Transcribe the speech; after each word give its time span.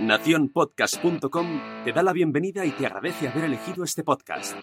Naciónpodcast.com 0.00 1.60
te 1.84 1.92
da 1.92 2.02
la 2.04 2.12
bienvenida 2.12 2.64
y 2.64 2.70
te 2.70 2.86
agradece 2.86 3.28
haber 3.28 3.44
elegido 3.44 3.82
este 3.82 4.04
podcast. 4.04 4.56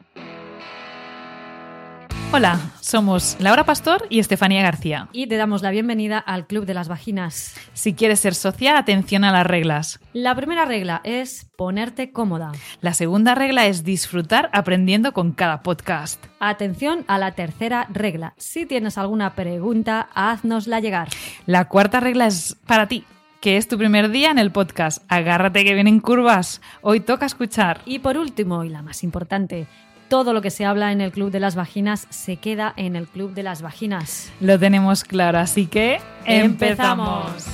Hola, 2.31 2.59
somos 2.81 3.37
Laura 3.39 3.65
Pastor 3.65 4.07
y 4.09 4.19
Estefanía 4.19 4.61
García. 4.61 5.09
Y 5.11 5.27
te 5.27 5.37
damos 5.37 5.61
la 5.61 5.71
bienvenida 5.71 6.19
al 6.19 6.47
Club 6.47 6.65
de 6.65 6.73
las 6.73 6.87
Vaginas. 6.87 7.55
Si 7.73 7.93
quieres 7.93 8.19
ser 8.19 8.33
socia, 8.33 8.77
atención 8.77 9.23
a 9.23 9.31
las 9.31 9.45
reglas. 9.45 9.99
La 10.13 10.35
primera 10.35 10.65
regla 10.65 11.01
es 11.03 11.49
ponerte 11.55 12.11
cómoda. 12.11 12.51
La 12.81 12.93
segunda 12.93 13.35
regla 13.35 13.67
es 13.67 13.83
disfrutar 13.83 14.49
aprendiendo 14.53 15.13
con 15.13 15.33
cada 15.33 15.63
podcast. 15.63 16.25
Atención 16.39 17.05
a 17.07 17.17
la 17.17 17.33
tercera 17.33 17.87
regla. 17.89 18.33
Si 18.37 18.65
tienes 18.65 18.97
alguna 18.97 19.35
pregunta, 19.35 20.09
haznosla 20.13 20.79
llegar. 20.79 21.09
La 21.45 21.65
cuarta 21.69 21.99
regla 21.99 22.27
es 22.27 22.57
para 22.65 22.87
ti 22.87 23.05
que 23.41 23.57
es 23.57 23.67
tu 23.67 23.77
primer 23.77 24.09
día 24.09 24.31
en 24.31 24.39
el 24.39 24.51
podcast. 24.51 25.03
Agárrate 25.07 25.63
que 25.63 25.73
vienen 25.73 25.99
curvas. 25.99 26.61
Hoy 26.81 26.99
toca 26.99 27.25
escuchar. 27.25 27.81
Y 27.85 27.99
por 27.99 28.17
último, 28.17 28.63
y 28.63 28.69
la 28.69 28.81
más 28.81 29.03
importante, 29.03 29.67
todo 30.07 30.33
lo 30.33 30.41
que 30.41 30.51
se 30.51 30.65
habla 30.65 30.91
en 30.91 31.01
el 31.01 31.11
Club 31.11 31.31
de 31.31 31.39
las 31.39 31.55
Vaginas 31.55 32.07
se 32.09 32.37
queda 32.37 32.73
en 32.77 32.95
el 32.95 33.07
Club 33.07 33.33
de 33.33 33.43
las 33.43 33.61
Vaginas. 33.61 34.31
Lo 34.39 34.59
tenemos 34.59 35.03
claro, 35.03 35.39
así 35.39 35.65
que 35.65 35.99
empezamos. 36.25 37.45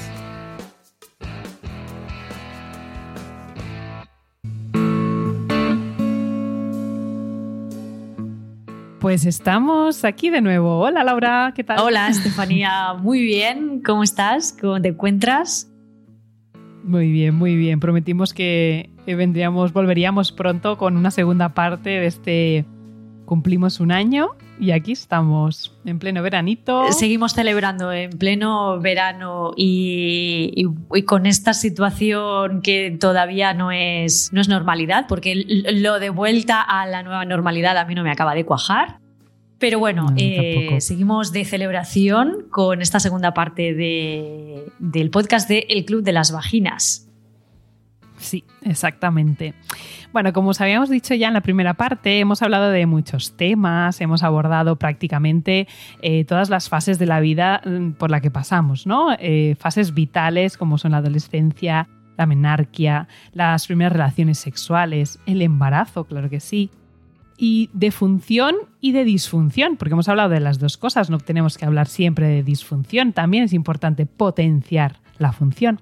Pues 8.99 9.25
estamos 9.25 10.05
aquí 10.05 10.29
de 10.29 10.41
nuevo. 10.41 10.79
Hola 10.79 11.03
Laura, 11.03 11.53
¿qué 11.55 11.63
tal? 11.63 11.79
Hola 11.79 12.07
Estefanía, 12.09 12.93
muy 12.93 13.21
bien. 13.21 13.81
¿Cómo 13.83 14.03
estás? 14.03 14.55
¿Cómo 14.61 14.79
te 14.79 14.89
encuentras? 14.89 15.70
Muy 16.83 17.11
bien, 17.11 17.35
muy 17.35 17.55
bien. 17.55 17.79
Prometimos 17.79 18.33
que 18.33 18.89
vendríamos, 19.05 19.73
volveríamos 19.73 20.31
pronto 20.31 20.77
con 20.77 20.97
una 20.97 21.11
segunda 21.11 21.53
parte 21.53 21.89
de 21.89 22.05
este 22.05 22.65
cumplimos 23.25 23.79
un 23.79 23.93
año 23.93 24.31
y 24.59 24.71
aquí 24.71 24.91
estamos 24.91 25.73
en 25.85 25.99
pleno 25.99 26.21
veranito. 26.21 26.91
Seguimos 26.91 27.33
celebrando 27.33 27.91
en 27.91 28.11
pleno 28.11 28.79
verano 28.79 29.53
y, 29.55 30.51
y, 30.93 31.01
con 31.03 31.25
esta 31.25 31.53
situación 31.53 32.61
que 32.61 32.95
todavía 32.99 33.53
no 33.53 33.71
es, 33.71 34.31
no 34.33 34.41
es 34.41 34.49
normalidad, 34.49 35.05
porque 35.07 35.45
lo 35.47 35.99
de 35.99 36.09
vuelta 36.09 36.61
a 36.61 36.85
la 36.85 37.03
nueva 37.03 37.25
normalidad 37.25 37.77
a 37.77 37.85
mí 37.85 37.95
no 37.95 38.03
me 38.03 38.11
acaba 38.11 38.35
de 38.35 38.45
cuajar. 38.45 39.00
Pero 39.61 39.77
bueno, 39.77 40.07
eh, 40.17 40.77
seguimos 40.81 41.31
de 41.31 41.45
celebración 41.45 42.47
con 42.49 42.81
esta 42.81 42.99
segunda 42.99 43.35
parte 43.35 43.75
de, 43.75 44.65
del 44.79 45.11
podcast 45.11 45.47
de 45.47 45.67
El 45.69 45.85
Club 45.85 46.01
de 46.01 46.11
las 46.11 46.31
Vaginas. 46.31 47.07
Sí, 48.17 48.43
exactamente. 48.63 49.53
Bueno, 50.11 50.33
como 50.33 50.49
os 50.49 50.61
habíamos 50.61 50.89
dicho 50.89 51.13
ya 51.13 51.27
en 51.27 51.35
la 51.35 51.41
primera 51.41 51.75
parte, 51.75 52.19
hemos 52.19 52.41
hablado 52.41 52.71
de 52.71 52.87
muchos 52.87 53.37
temas, 53.37 54.01
hemos 54.01 54.23
abordado 54.23 54.77
prácticamente 54.77 55.67
eh, 56.01 56.25
todas 56.25 56.49
las 56.49 56.67
fases 56.67 56.97
de 56.97 57.05
la 57.05 57.19
vida 57.19 57.61
mm, 57.63 57.91
por 57.91 58.09
la 58.09 58.19
que 58.19 58.31
pasamos, 58.31 58.87
¿no? 58.87 59.15
Eh, 59.19 59.55
fases 59.59 59.93
vitales 59.93 60.57
como 60.57 60.79
son 60.79 60.93
la 60.93 60.97
adolescencia, 60.97 61.87
la 62.17 62.25
menarquia, 62.25 63.07
las 63.31 63.67
primeras 63.67 63.93
relaciones 63.93 64.39
sexuales, 64.39 65.19
el 65.27 65.43
embarazo, 65.43 66.05
claro 66.05 66.31
que 66.31 66.39
sí, 66.39 66.71
y 67.43 67.71
de 67.73 67.89
función 67.89 68.55
y 68.81 68.91
de 68.91 69.03
disfunción, 69.03 69.75
porque 69.75 69.93
hemos 69.93 70.07
hablado 70.07 70.29
de 70.29 70.39
las 70.39 70.59
dos 70.59 70.77
cosas, 70.77 71.09
no 71.09 71.17
tenemos 71.17 71.57
que 71.57 71.65
hablar 71.65 71.87
siempre 71.87 72.27
de 72.27 72.43
disfunción, 72.43 73.13
también 73.13 73.45
es 73.45 73.53
importante 73.53 74.05
potenciar 74.05 74.99
la 75.17 75.31
función. 75.31 75.81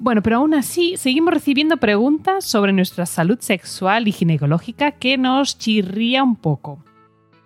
Bueno, 0.00 0.22
pero 0.24 0.38
aún 0.38 0.54
así 0.54 0.96
seguimos 0.96 1.34
recibiendo 1.34 1.76
preguntas 1.76 2.44
sobre 2.44 2.72
nuestra 2.72 3.06
salud 3.06 3.38
sexual 3.38 4.08
y 4.08 4.12
ginecológica 4.12 4.90
que 4.90 5.16
nos 5.18 5.56
chirría 5.56 6.24
un 6.24 6.34
poco. 6.34 6.84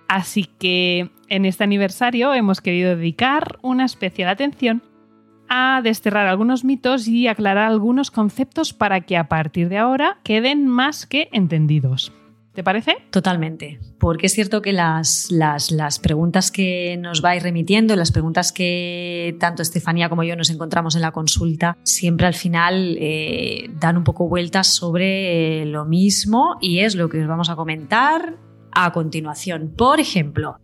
Así 0.09 0.49
que 0.59 1.11
en 1.29 1.45
este 1.45 1.63
aniversario 1.63 2.33
hemos 2.33 2.63
querido 2.63 2.97
dedicar 2.97 3.59
una 3.61 3.85
especial 3.85 4.31
atención 4.31 4.83
a 5.51 5.83
desterrar 5.85 6.27
algunos 6.27 6.65
mitos 6.65 7.07
y 7.07 7.29
aclarar 7.29 7.67
algunos 7.67 8.11
conceptos 8.11 8.73
para 8.73 9.03
que 9.03 9.19
a 9.19 9.29
partir 9.29 9.69
de 9.69 9.77
ahora 9.77 10.21
queden 10.25 10.67
más 10.67 11.05
que 11.05 11.29
entendidos. 11.33 12.16
¿Te 12.57 12.65
parece? 12.65 12.97
Totalmente, 13.11 13.79
porque 13.99 14.29
es 14.29 14.33
cierto 14.33 14.63
que 14.63 14.73
las, 14.73 15.31
las, 15.31 15.99
preguntas 15.99 16.51
que 16.51 16.97
nos 16.99 17.21
vais 17.21 17.43
remitiendo, 17.43 17.95
las 17.97 18.13
preguntas 18.13 18.51
que 18.51 19.37
tanto 19.39 19.61
Estefanía 19.61 20.09
como 20.09 20.25
yo 20.25 20.37
nos 20.37 20.49
encontramos 20.49 20.97
en 20.97 21.03
la 21.03 21.13
consulta, 21.13 21.77
siempre 21.83 22.27
al 22.27 22.33
final 22.33 22.97
eh, 22.99 23.69
dan 23.79 23.99
un 23.99 24.05
poco 24.05 24.27
vueltas 24.27 24.69
sobre 24.69 25.61
eh, 25.61 25.67
lo 25.67 25.85
mismo 25.85 26.57
y 26.63 26.79
es 26.79 26.95
lo 26.95 27.11
que 27.11 27.21
os 27.21 27.29
vamos 27.29 27.51
a 27.51 27.57
comentar 27.57 28.39
a 28.73 28.91
continuación. 28.91 29.75
Por 29.77 30.01
ejemplo, 30.01 30.57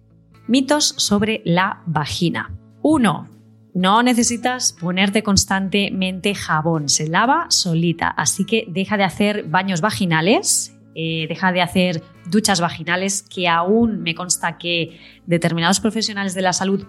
mitos 0.48 0.94
sobre 0.96 1.42
la 1.44 1.82
vagina. 1.84 2.56
Uno, 2.80 3.28
no 3.74 4.02
necesitas 4.02 4.72
ponerte 4.80 5.22
constantemente 5.22 6.34
jabón, 6.34 6.88
se 6.88 7.06
lava 7.06 7.48
solita, 7.50 8.08
así 8.08 8.46
que 8.46 8.64
deja 8.66 8.96
de 8.96 9.04
hacer 9.04 9.42
baños 9.42 9.82
vaginales 9.82 10.78
eh, 10.94 11.26
deja 11.28 11.52
de 11.52 11.62
hacer 11.62 12.02
duchas 12.26 12.60
vaginales, 12.60 13.22
que 13.22 13.48
aún 13.48 14.02
me 14.02 14.14
consta 14.14 14.58
que 14.58 15.00
determinados 15.26 15.80
profesionales 15.80 16.34
de 16.34 16.42
la 16.42 16.52
salud 16.52 16.86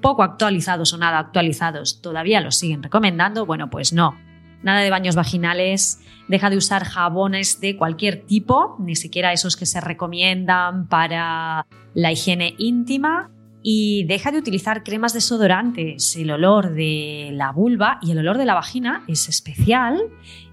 poco 0.00 0.22
actualizados 0.22 0.92
o 0.92 0.98
nada 0.98 1.18
actualizados 1.18 2.02
todavía 2.02 2.40
los 2.40 2.56
siguen 2.56 2.82
recomendando. 2.82 3.46
Bueno, 3.46 3.70
pues 3.70 3.92
no. 3.92 4.18
Nada 4.62 4.80
de 4.80 4.90
baños 4.90 5.16
vaginales, 5.16 6.00
deja 6.28 6.48
de 6.48 6.56
usar 6.56 6.84
jabones 6.84 7.60
de 7.60 7.76
cualquier 7.76 8.26
tipo, 8.26 8.76
ni 8.78 8.94
siquiera 8.94 9.32
esos 9.32 9.56
que 9.56 9.66
se 9.66 9.80
recomiendan 9.80 10.86
para 10.88 11.66
la 11.94 12.12
higiene 12.12 12.54
íntima 12.58 13.30
y 13.62 14.04
deja 14.04 14.30
de 14.30 14.38
utilizar 14.38 14.82
cremas 14.82 15.12
desodorantes. 15.12 16.16
El 16.16 16.30
olor 16.30 16.72
de 16.72 17.30
la 17.32 17.52
vulva 17.52 17.98
y 18.02 18.10
el 18.10 18.18
olor 18.18 18.38
de 18.38 18.44
la 18.44 18.54
vagina 18.54 19.04
es 19.08 19.28
especial 19.28 20.00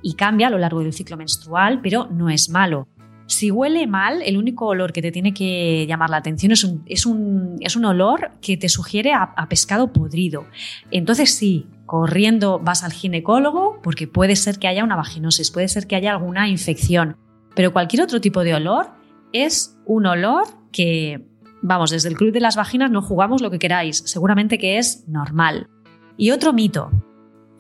y 0.02 0.14
cambia 0.14 0.48
a 0.48 0.50
lo 0.50 0.58
largo 0.58 0.82
del 0.82 0.94
ciclo 0.94 1.18
menstrual, 1.18 1.82
pero 1.82 2.08
no 2.12 2.30
es 2.30 2.50
malo. 2.50 2.88
Si 3.26 3.52
huele 3.52 3.86
mal, 3.86 4.24
el 4.24 4.38
único 4.38 4.66
olor 4.66 4.92
que 4.92 5.04
te 5.04 5.12
tiene 5.12 5.36
que 5.36 5.86
llamar 5.88 6.10
la 6.10 6.18
atención 6.18 6.52
es 6.52 6.64
un, 6.64 6.84
es 6.88 7.06
un, 7.06 7.58
es 7.60 7.76
un 7.76 7.86
olor 7.86 8.32
que 8.42 8.58
te 8.58 8.70
sugiere 8.70 9.14
a, 9.14 9.22
a 9.22 9.48
pescado 9.48 9.94
podrido. 9.94 10.46
Entonces 10.90 11.36
sí, 11.36 11.68
corriendo 11.86 12.60
vas 12.60 12.84
al 12.84 12.92
ginecólogo 12.92 13.80
porque 13.84 14.08
puede 14.08 14.36
ser 14.36 14.58
que 14.58 14.68
haya 14.68 14.84
una 14.84 14.96
vaginosis, 14.96 15.52
puede 15.52 15.68
ser 15.68 15.86
que 15.86 15.96
haya 15.96 16.12
alguna 16.12 16.48
infección, 16.48 17.18
pero 17.56 17.72
cualquier 17.72 18.02
otro 18.02 18.20
tipo 18.20 18.44
de 18.44 18.56
olor 18.56 18.92
es 19.32 19.78
un 19.86 20.06
olor 20.06 20.46
que 20.72 21.29
Vamos, 21.62 21.92
desde 21.92 22.10
el 22.10 22.16
Club 22.16 22.32
de 22.32 22.40
las 22.40 22.56
Vaginas 22.56 22.92
no 22.92 23.02
jugamos 23.02 23.42
lo 23.42 23.52
que 23.52 23.60
queráis, 23.60 24.04
seguramente 24.06 24.58
que 24.58 24.78
es 24.78 25.08
normal. 25.08 25.68
Y 26.18 26.32
otro 26.32 26.54
mito. 26.54 26.92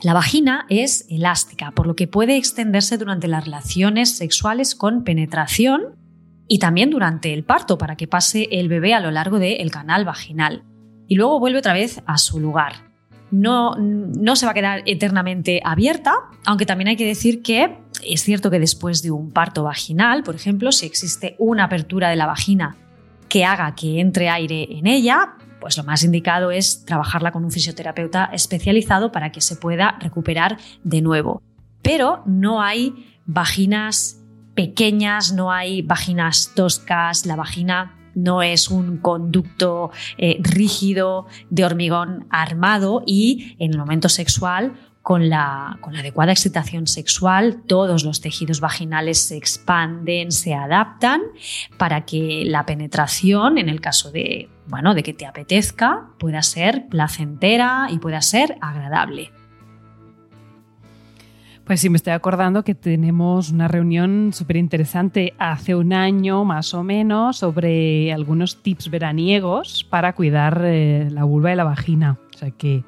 La 0.01 0.13
vagina 0.13 0.65
es 0.69 1.05
elástica, 1.09 1.71
por 1.71 1.85
lo 1.85 1.95
que 1.95 2.07
puede 2.07 2.37
extenderse 2.37 2.97
durante 2.97 3.27
las 3.27 3.43
relaciones 3.43 4.15
sexuales 4.15 4.73
con 4.73 5.03
penetración 5.03 5.97
y 6.47 6.59
también 6.59 6.89
durante 6.89 7.33
el 7.33 7.43
parto 7.43 7.77
para 7.77 7.97
que 7.97 8.07
pase 8.07 8.47
el 8.51 8.69
bebé 8.69 8.93
a 8.93 9.01
lo 9.01 9.11
largo 9.11 9.39
del 9.39 9.69
canal 9.71 10.05
vaginal. 10.05 10.63
Y 11.07 11.15
luego 11.15 11.39
vuelve 11.39 11.59
otra 11.59 11.73
vez 11.73 12.01
a 12.05 12.17
su 12.17 12.39
lugar. 12.39 12.89
No, 13.31 13.75
no 13.75 14.35
se 14.37 14.45
va 14.45 14.53
a 14.53 14.55
quedar 14.55 14.83
eternamente 14.85 15.61
abierta, 15.63 16.13
aunque 16.45 16.65
también 16.65 16.87
hay 16.87 16.95
que 16.95 17.05
decir 17.05 17.41
que 17.41 17.77
es 18.03 18.23
cierto 18.23 18.49
que 18.49 18.59
después 18.59 19.03
de 19.03 19.11
un 19.11 19.31
parto 19.31 19.63
vaginal, 19.63 20.23
por 20.23 20.35
ejemplo, 20.35 20.71
si 20.71 20.85
existe 20.85 21.35
una 21.37 21.65
apertura 21.65 22.09
de 22.09 22.15
la 22.15 22.25
vagina 22.25 22.77
que 23.29 23.45
haga 23.45 23.75
que 23.75 23.99
entre 23.99 24.29
aire 24.29 24.67
en 24.71 24.87
ella, 24.87 25.35
pues 25.61 25.77
lo 25.77 25.83
más 25.83 26.03
indicado 26.03 26.51
es 26.51 26.85
trabajarla 26.85 27.31
con 27.31 27.45
un 27.45 27.51
fisioterapeuta 27.51 28.25
especializado 28.33 29.11
para 29.11 29.31
que 29.31 29.41
se 29.41 29.55
pueda 29.55 29.97
recuperar 29.99 30.57
de 30.83 31.01
nuevo. 31.01 31.41
Pero 31.81 32.23
no 32.25 32.61
hay 32.61 33.07
vaginas 33.25 34.21
pequeñas, 34.55 35.31
no 35.31 35.51
hay 35.51 35.81
vaginas 35.81 36.51
toscas, 36.55 37.25
la 37.25 37.35
vagina 37.35 37.95
no 38.15 38.41
es 38.41 38.69
un 38.69 38.97
conducto 38.97 39.91
eh, 40.17 40.37
rígido 40.41 41.27
de 41.49 41.63
hormigón 41.63 42.27
armado 42.29 43.03
y 43.05 43.55
en 43.59 43.71
el 43.71 43.77
momento 43.77 44.09
sexual 44.09 44.73
con 45.01 45.29
la, 45.29 45.79
adecuada 45.97 46.31
excitación 46.31 46.87
sexual, 46.87 47.63
todos 47.65 48.03
los 48.03 48.21
tejidos 48.21 48.59
vaginales 48.59 49.27
se 49.27 49.37
expanden, 49.37 50.31
se 50.31 50.53
adaptan 50.53 51.21
para 51.77 52.05
que 52.05 52.43
la 52.45 52.65
penetración, 52.65 53.57
en 53.57 53.69
el 53.69 53.81
caso 53.81 54.11
de, 54.11 54.49
bueno, 54.67 54.93
de 54.93 55.03
que 55.03 55.13
te 55.13 55.25
apetezca, 55.25 56.09
pueda 56.19 56.41
ser 56.41 56.87
placentera 56.89 57.87
y 57.89 57.99
pueda 57.99 58.21
ser 58.21 58.57
agradable. 58.61 59.31
Pues 61.69 61.81
sí, 61.81 61.89
me 61.91 61.97
estoy 61.97 62.13
acordando 62.13 62.63
que 62.63 62.73
tenemos 62.73 63.51
una 63.51 63.67
reunión 63.67 64.31
súper 64.33 64.57
interesante 64.57 65.35
hace 65.37 65.75
un 65.75 65.93
año 65.93 66.43
más 66.43 66.73
o 66.73 66.83
menos 66.83 67.37
sobre 67.37 68.11
algunos 68.11 68.63
tips 68.63 68.89
veraniegos 68.89 69.85
para 69.87 70.13
cuidar 70.13 70.63
eh, 70.65 71.09
la 71.11 71.25
vulva 71.25 71.53
y 71.53 71.55
la 71.55 71.65
vagina. 71.65 72.17
O 72.33 72.37
sea 72.39 72.49
que 72.49 72.83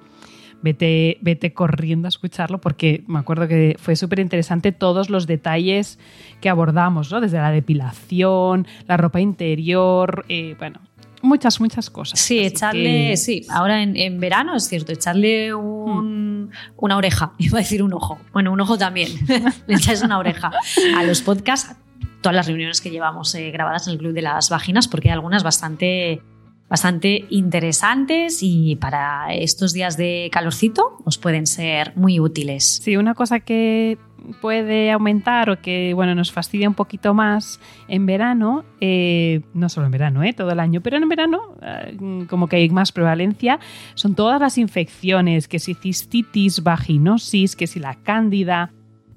vete, 0.61 1.17
vete 1.21 1.53
corriendo 1.53 2.07
a 2.07 2.09
escucharlo 2.09 2.59
porque 2.59 3.03
me 3.07 3.19
acuerdo 3.19 3.47
que 3.47 3.75
fue 3.79 3.95
súper 3.95 4.19
interesante 4.19 4.71
todos 4.71 5.09
los 5.09 5.27
detalles 5.27 5.99
que 6.39 6.49
abordamos, 6.49 7.11
¿no? 7.11 7.21
Desde 7.21 7.37
la 7.37 7.51
depilación, 7.51 8.67
la 8.87 8.97
ropa 8.97 9.19
interior, 9.19 10.25
eh, 10.29 10.55
bueno, 10.57 10.79
muchas, 11.21 11.59
muchas 11.59 11.89
cosas. 11.89 12.19
Sí, 12.19 12.39
echarle, 12.39 13.17
sí, 13.17 13.45
ahora 13.49 13.81
en, 13.81 14.19
verano 14.19 14.55
es 14.55 14.67
cierto, 14.67 14.91
echarle 14.91 15.53
un, 15.53 16.51
una 16.77 16.97
oreja, 16.97 17.33
iba 17.37 17.59
a 17.59 17.61
decir 17.61 17.83
un 17.83 17.93
ojo, 17.93 18.19
bueno, 18.33 18.51
un 18.51 18.61
ojo 18.61 18.77
también, 18.77 19.09
le 19.67 19.75
echáis 19.75 20.01
una 20.01 20.17
oreja 20.17 20.51
a 20.97 21.03
los 21.03 21.21
podcasts, 21.21 21.75
todas 22.21 22.35
las 22.35 22.47
reuniones 22.47 22.81
que 22.81 22.91
llevamos 22.91 23.33
eh, 23.35 23.51
grabadas 23.51 23.87
en 23.87 23.93
el 23.93 23.99
Club 23.99 24.13
de 24.13 24.21
las 24.21 24.49
Vaginas, 24.49 24.87
porque 24.87 25.09
hay 25.09 25.13
algunas 25.13 25.43
bastante 25.43 26.21
bastante 26.71 27.25
interesantes 27.29 28.39
y 28.41 28.77
para 28.77 29.33
estos 29.33 29.73
días 29.73 29.97
de 29.97 30.29
calorcito 30.31 30.99
os 31.03 31.17
pueden 31.17 31.45
ser 31.45 31.91
muy 31.97 32.21
útiles. 32.21 32.79
Sí, 32.81 32.95
una 32.95 33.13
cosa 33.13 33.41
que 33.41 33.97
puede 34.39 34.89
aumentar 34.89 35.49
o 35.49 35.59
que 35.59 35.93
bueno 35.93 36.15
nos 36.15 36.31
fastidia 36.31 36.69
un 36.69 36.75
poquito 36.75 37.13
más 37.13 37.59
en 37.89 38.05
verano, 38.05 38.63
eh, 38.79 39.41
no 39.53 39.67
solo 39.67 39.87
en 39.87 39.91
verano, 39.91 40.23
eh, 40.23 40.31
todo 40.31 40.49
el 40.51 40.61
año, 40.61 40.79
pero 40.79 40.95
en 40.95 41.09
verano 41.09 41.57
eh, 41.61 42.25
como 42.29 42.47
que 42.47 42.55
hay 42.55 42.69
más 42.69 42.93
prevalencia, 42.93 43.59
son 43.93 44.15
todas 44.15 44.39
las 44.39 44.57
infecciones, 44.57 45.49
que 45.49 45.59
si 45.59 45.73
cistitis, 45.73 46.63
vaginosis, 46.63 47.57
que 47.57 47.67
si 47.67 47.81
la 47.81 47.95
cándida. 47.95 48.71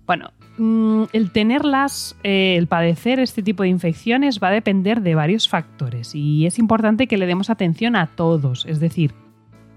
Bueno, 0.07 0.33
Mm, 0.57 1.05
el 1.13 1.33
tenerlas, 1.33 2.17
eh, 2.23 2.55
el 2.57 2.69
padecer 2.69 3.19
este 3.19 3.43
tipo 3.43 3.65
de 3.65 3.71
infecciones 3.71 4.39
va 4.41 4.49
a 4.49 4.53
depender 4.53 5.01
de 5.01 5.17
varios 5.17 5.49
factores 5.49 6.15
y 6.15 6.47
es 6.47 6.61
importante 6.61 7.09
que 7.09 7.19
le 7.19 7.27
demos 7.27 7.51
atención 7.51 7.97
a 7.97 8.07
todos. 8.07 8.65
Es 8.67 8.79
decir, 8.79 9.15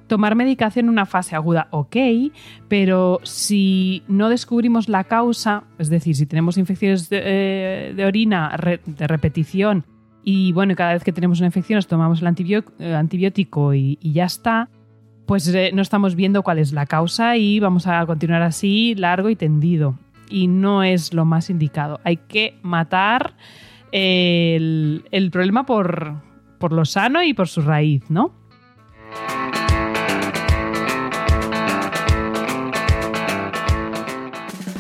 tomar 0.06 0.36
medicación 0.36 0.86
en 0.86 0.90
una 0.90 1.08
fase 1.08 1.36
aguda, 1.36 1.68
ok, 1.72 1.96
pero 2.68 3.20
si 3.24 4.04
no 4.08 4.30
descubrimos 4.30 4.88
la 4.88 5.06
causa, 5.06 5.64
es 5.80 5.90
decir, 5.90 6.16
si 6.16 6.28
tenemos 6.28 6.60
infecciones 6.60 7.10
de, 7.10 7.22
eh, 7.24 8.06
orina 8.06 8.56
de 8.86 9.08
repetición 9.08 9.84
y 10.24 10.52
bueno, 10.52 10.76
cada 10.76 10.94
vez 10.94 11.04
que 11.04 11.12
tenemos 11.12 11.40
una 11.40 11.48
infección 11.48 11.78
nos 11.78 11.88
tomamos 11.88 12.22
el 12.22 12.28
eh, 12.28 12.94
antibiótico 12.94 13.74
y, 13.74 13.98
y 14.00 14.14
ya 14.14 14.26
está, 14.26 14.70
pues 15.26 15.52
no 15.74 15.82
estamos 15.82 16.16
viendo 16.16 16.44
cuál 16.44 16.60
es 16.60 16.72
la 16.72 16.86
causa 16.86 17.36
y 17.36 17.60
vamos 17.60 17.88
a 17.88 18.06
continuar 18.06 18.44
así 18.44 18.94
largo 18.96 19.30
y 19.30 19.36
tendido 19.36 19.98
y 20.30 20.48
no 20.48 20.84
es 20.84 21.14
lo 21.14 21.26
más 21.26 21.50
indicado. 21.50 22.00
Hay 22.04 22.18
que 22.18 22.58
matar 22.62 23.36
el, 23.92 25.30
problema 25.32 25.66
por, 25.66 26.16
por 26.60 26.72
lo 26.74 26.86
sano 26.86 27.24
y 27.24 27.34
por 27.34 27.48
su 27.48 27.62
raíz, 27.62 28.10
¿no? 28.10 28.34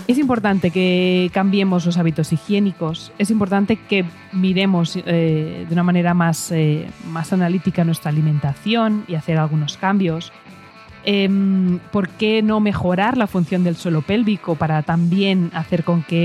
Es 0.07 0.17
importante 0.17 0.71
que 0.71 1.29
cambiemos 1.33 1.85
los 1.85 1.97
hábitos 1.97 2.31
higiénicos, 2.31 3.11
es 3.17 3.29
importante 3.29 3.75
que 3.75 4.05
miremos 4.31 4.95
eh, 4.95 5.65
de 5.67 5.73
una 5.73 5.83
manera 5.83 6.13
más, 6.13 6.49
eh, 6.53 6.88
más 7.09 7.33
analítica 7.33 7.83
nuestra 7.83 8.09
alimentación 8.09 9.03
y 9.09 9.15
hacer 9.15 9.38
algunos 9.38 9.75
cambios. 9.75 10.31
Em, 11.03 11.79
¿Por 11.91 12.09
qué 12.09 12.41
no 12.41 12.59
mejorar 12.59 13.17
la 13.17 13.27
función 13.27 13.63
del 13.63 13.75
suelo 13.75 14.01
pélvico 14.01 14.55
para 14.55 14.81
también 14.83 15.51
hacer 15.53 15.83
con 15.83 16.03
que 16.03 16.15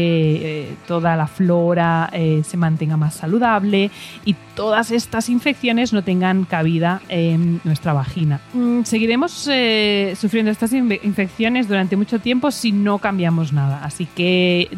eh, 0.70 0.74
toda 0.86 1.16
la 1.16 1.26
flora 1.26 2.10
eh, 2.12 2.42
se 2.44 2.56
mantenga 2.56 2.96
más 2.96 3.14
saludable 3.14 3.90
y 4.24 4.34
todas 4.56 4.90
estas 4.90 5.28
infecciones 5.28 5.92
no 5.92 6.02
tengan 6.02 6.44
cabida 6.44 7.00
en 7.08 7.60
nuestra 7.64 7.92
vagina? 7.92 8.40
Mm, 8.54 8.82
seguiremos 8.82 9.48
eh, 9.52 10.14
sufriendo 10.18 10.50
estas 10.50 10.72
infecciones 10.72 11.68
durante 11.68 11.96
mucho 11.96 12.18
tiempo 12.18 12.50
si 12.50 12.72
no 12.72 12.98
cambiamos 12.98 13.52
nada. 13.52 13.84
Así 13.84 14.06
que 14.06 14.68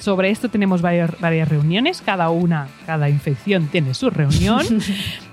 sobre 0.00 0.30
esto 0.30 0.48
tenemos 0.48 0.82
varias, 0.82 1.18
varias 1.20 1.48
reuniones, 1.48 2.02
cada 2.02 2.30
una, 2.30 2.68
cada 2.86 3.08
infección 3.08 3.68
tiene 3.68 3.94
su 3.94 4.10
reunión. 4.10 4.64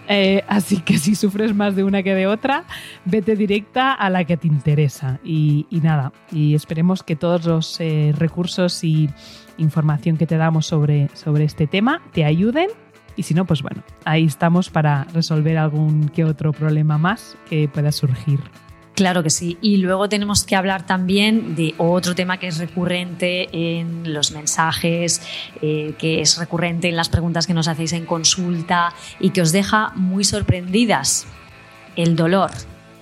Eh, 0.10 0.46
así 0.48 0.78
que 0.78 1.00
si 1.00 1.16
sufres 1.16 1.54
más 1.54 1.75
de 1.75 1.84
una 1.84 2.02
que 2.02 2.16
de 2.16 2.28
otra, 2.28 2.64
vete 3.04 3.36
directa 3.36 3.92
a 3.92 4.10
la 4.10 4.24
que 4.24 4.38
te 4.38 4.48
interesa. 4.48 5.19
Y, 5.22 5.66
nada, 5.69 6.14
y 6.31 6.56
esperemos 6.56 7.04
que 7.04 7.18
todos 7.18 7.44
los 7.44 7.81
eh, 7.81 8.14
recursos 8.18 8.86
y 8.86 9.10
información 9.58 10.16
que 10.16 10.25
te 10.25 10.38
damos 10.38 10.66
sobre, 10.66 11.10
sobre 11.14 11.44
este 11.44 11.68
tema 11.68 12.02
te 12.14 12.24
ayuden. 12.24 12.69
Y 13.18 13.24
si 13.24 13.34
no, 13.34 13.44
pues 13.44 13.62
bueno, 13.62 13.84
ahí 14.06 14.24
estamos 14.24 14.69
para 14.69 15.04
resolver 15.14 15.58
algún 15.58 16.08
que 16.08 16.24
otro 16.24 16.54
problema 16.54 16.98
más 16.98 17.36
que 17.50 17.68
pueda 17.68 17.92
surgir. 17.92 18.40
Claro 18.97 19.21
que 19.21 19.29
sí. 19.29 19.59
Y 19.61 19.77
luego 19.77 20.09
tenemos 20.09 20.44
que 20.44 20.55
hablar 20.55 20.88
también 20.88 21.55
de 21.55 21.75
otro 21.77 22.15
tema 22.15 22.39
que 22.39 22.47
es 22.47 22.57
recurrente 22.57 23.47
en 23.51 24.11
los 24.11 24.31
mensajes, 24.31 25.21
eh, 25.61 25.94
que 25.99 26.19
es 26.19 26.39
recurrente 26.39 26.89
en 26.89 26.95
las 26.95 27.07
preguntas 27.07 27.45
que 27.45 27.53
nos 27.53 27.67
hacéis 27.67 27.94
en 27.94 28.07
consulta 28.07 28.95
y 29.19 29.29
que 29.29 29.41
os 29.44 29.51
deja 29.51 29.91
muy 29.94 30.23
sorprendidas. 30.23 31.27
El 31.95 32.15
dolor. 32.15 32.49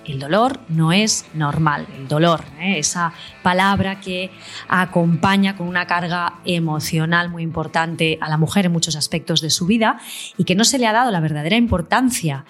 El 0.04 0.18
dolor 0.18 0.60
no 0.68 0.92
es 0.92 1.24
normal. 1.32 1.86
El 1.96 2.08
dolor, 2.08 2.44
¿eh? 2.60 2.78
esa 2.78 3.14
palabra 3.42 3.98
que 3.98 4.30
acompaña 4.68 5.56
con 5.56 5.66
una 5.66 5.86
carga 5.86 6.34
emocional 6.44 7.30
muy 7.30 7.42
importante 7.42 8.18
a 8.20 8.28
la 8.28 8.36
mujer 8.36 8.66
en 8.66 8.72
muchos 8.72 8.96
aspectos 8.96 9.40
de 9.40 9.48
su 9.48 9.64
vida 9.64 9.98
y 10.36 10.44
que 10.44 10.56
no 10.56 10.64
se 10.64 10.78
le 10.78 10.86
ha 10.86 10.92
dado 10.92 11.10
la 11.10 11.20
verdadera 11.20 11.56
importancia 11.56 12.44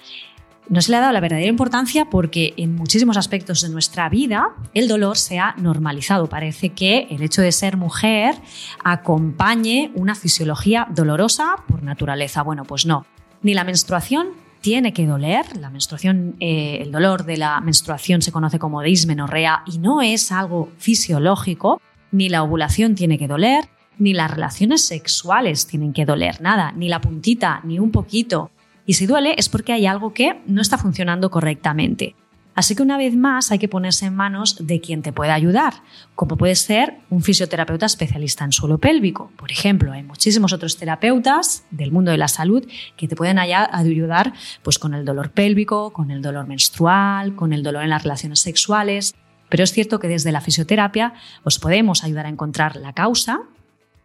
no 0.69 0.81
se 0.81 0.91
le 0.91 0.97
ha 0.97 1.01
dado 1.01 1.13
la 1.13 1.21
verdadera 1.21 1.49
importancia 1.49 2.07
porque 2.07 2.55
en 2.57 2.75
muchísimos 2.75 3.17
aspectos 3.17 3.61
de 3.63 3.69
nuestra 3.69 4.09
vida 4.09 4.49
el 4.75 4.89
dolor 4.89 5.17
se 5.17 5.39
ha 5.39 5.55
normalizado. 5.59 6.29
Parece 6.29 6.71
que 6.71 7.07
el 7.11 7.23
hecho 7.23 7.43
de 7.43 7.53
ser 7.53 7.77
mujer 7.77 8.35
acompañe 8.83 9.93
una 9.95 10.15
fisiología 10.15 10.89
dolorosa 10.91 11.57
por 11.69 11.83
naturaleza. 11.83 12.43
Bueno, 12.43 12.65
pues 12.65 12.87
no. 12.87 13.07
Ni 13.43 13.55
la 13.55 13.65
menstruación 13.65 14.29
tiene 14.61 14.93
que 14.93 15.07
doler. 15.07 15.57
La 15.59 15.71
menstruación, 15.71 16.37
eh, 16.41 16.79
el 16.83 16.91
dolor 16.91 17.25
de 17.25 17.37
la 17.37 17.61
menstruación 17.61 18.23
se 18.23 18.33
conoce 18.33 18.59
como 18.59 18.83
dismenorrea 18.83 19.63
y 19.67 19.79
no 19.79 20.03
es 20.03 20.33
algo 20.33 20.71
fisiológico. 20.79 21.81
Ni 22.11 22.29
la 22.29 22.43
ovulación 22.43 22.95
tiene 22.95 23.19
que 23.19 23.29
doler, 23.29 23.69
ni 23.99 24.15
las 24.15 24.31
relaciones 24.31 24.85
sexuales 24.85 25.67
tienen 25.67 25.93
que 25.93 26.05
doler, 26.05 26.41
nada, 26.41 26.73
ni 26.73 26.89
la 26.89 27.01
puntita, 27.01 27.61
ni 27.65 27.79
un 27.79 27.91
poquito. 27.91 28.51
Y 28.87 28.95
si 28.95 29.07
duele 29.07 29.35
es 29.37 29.49
porque 29.49 29.73
hay 29.73 29.87
algo 29.87 30.15
que 30.15 30.41
no 30.47 30.63
está 30.63 30.79
funcionando 30.79 31.31
correctamente. 31.31 32.15
Así 32.57 32.75
que 32.75 32.83
una 32.83 32.97
vez 32.97 33.15
más 33.15 33.53
hay 33.53 33.59
que 33.59 33.69
ponerse 33.69 34.07
en 34.07 34.17
manos 34.17 34.67
de 34.67 34.81
quien 34.81 35.03
te 35.03 35.13
pueda 35.13 35.35
ayudar, 35.35 35.75
como 36.15 36.39
puede 36.39 36.55
ser 36.55 36.95
un 37.11 37.23
fisioterapeuta 37.23 37.85
especialista 37.85 38.47
en 38.47 38.53
suelo 38.53 38.79
pélvico. 38.79 39.31
Por 39.37 39.53
ejemplo, 39.53 39.93
hay 39.93 40.03
muchísimos 40.03 40.55
otros 40.55 40.79
terapeutas 40.79 41.67
del 41.71 41.93
mundo 41.93 42.13
de 42.13 42.17
la 42.17 42.29
salud 42.29 42.67
que 42.97 43.09
te 43.09 43.15
pueden 43.15 43.39
ayudar 43.39 44.33
pues, 44.63 44.79
con 44.79 44.95
el 44.95 45.05
dolor 45.05 45.33
pélvico, 45.33 45.93
con 45.93 46.11
el 46.11 46.23
dolor 46.23 46.47
menstrual, 46.47 47.37
con 47.37 47.53
el 47.53 47.63
dolor 47.63 47.83
en 47.83 47.91
las 47.91 48.05
relaciones 48.05 48.41
sexuales. 48.41 49.15
Pero 49.51 49.63
es 49.63 49.73
cierto 49.73 49.99
que 49.99 50.09
desde 50.09 50.33
la 50.33 50.41
fisioterapia 50.41 51.13
os 51.45 51.59
podemos 51.59 52.05
ayudar 52.05 52.25
a 52.25 52.31
encontrar 52.31 52.77
la 52.77 52.95
causa 52.95 53.41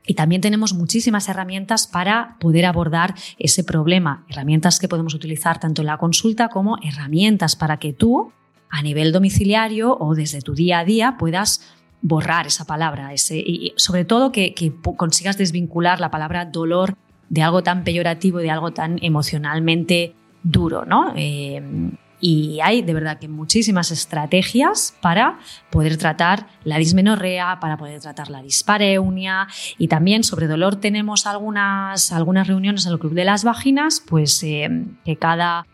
y 0.06 0.16
también 0.16 0.42
tenemos 0.42 0.74
muchísimas 0.74 1.30
herramientas 1.30 1.88
para 1.88 2.38
poder 2.40 2.66
abordar 2.66 3.14
ese 3.38 3.64
problema, 3.64 4.26
herramientas 4.30 4.80
que 4.80 4.88
podemos 4.88 5.14
utilizar 5.14 5.60
tanto 5.60 5.82
en 5.82 5.88
la 5.88 5.98
consulta 5.98 6.50
como 6.50 6.78
herramientas 6.82 7.56
para 7.56 7.78
que 7.78 7.94
tú, 7.94 8.32
a 8.70 8.82
nivel 8.82 9.12
domiciliario 9.12 9.96
o 10.00 10.16
desde 10.16 10.42
tu 10.42 10.56
día 10.56 10.80
a 10.80 10.86
día, 10.86 11.18
puedas 11.20 11.62
borrar 12.02 12.48
esa 12.48 12.66
palabra, 12.66 13.14
ese, 13.14 13.38
y 13.38 13.74
sobre 13.76 14.06
todo 14.06 14.32
que, 14.32 14.56
consigas 14.98 15.38
desvincular 15.38 16.00
la 16.00 16.10
palabra 16.10 16.46
dolor 16.46 16.96
de 17.30 17.44
algo 17.44 17.62
tan 17.62 17.84
peyorativo, 17.84 18.40
de 18.40 18.50
algo 18.50 18.72
tan 18.72 18.98
emocionalmente 19.04 20.16
duro, 20.44 20.84
¿no? 20.86 21.14
Eh, 21.16 21.62
y 22.22 22.60
hay 22.62 22.84
de 22.84 22.94
verdad 22.94 23.20
que 23.20 23.28
muchísimas 23.28 23.92
estrategias 23.92 24.96
para 25.02 25.40
poder 25.72 25.98
tratar 25.98 26.48
la 26.64 26.78
dismenorrea, 26.78 27.60
para 27.60 27.78
poder 27.78 28.00
tratar 28.00 28.30
la 28.30 28.42
dispareunia 28.42 29.48
y 29.78 29.88
también 29.88 30.24
sobre 30.24 30.48
dolor 30.48 30.78
tenemos 30.78 31.26
algunas, 31.26 32.12
algunas 32.12 32.48
reuniones 32.48 32.86
en 32.86 32.94
el 32.94 33.00
Club 33.00 33.14
de 33.14 33.26
las 33.26 33.44
Vaginas, 33.44 34.02
pues 34.08 34.42
eh, 34.44 34.70
que 35.04 35.18
cada 35.18 35.66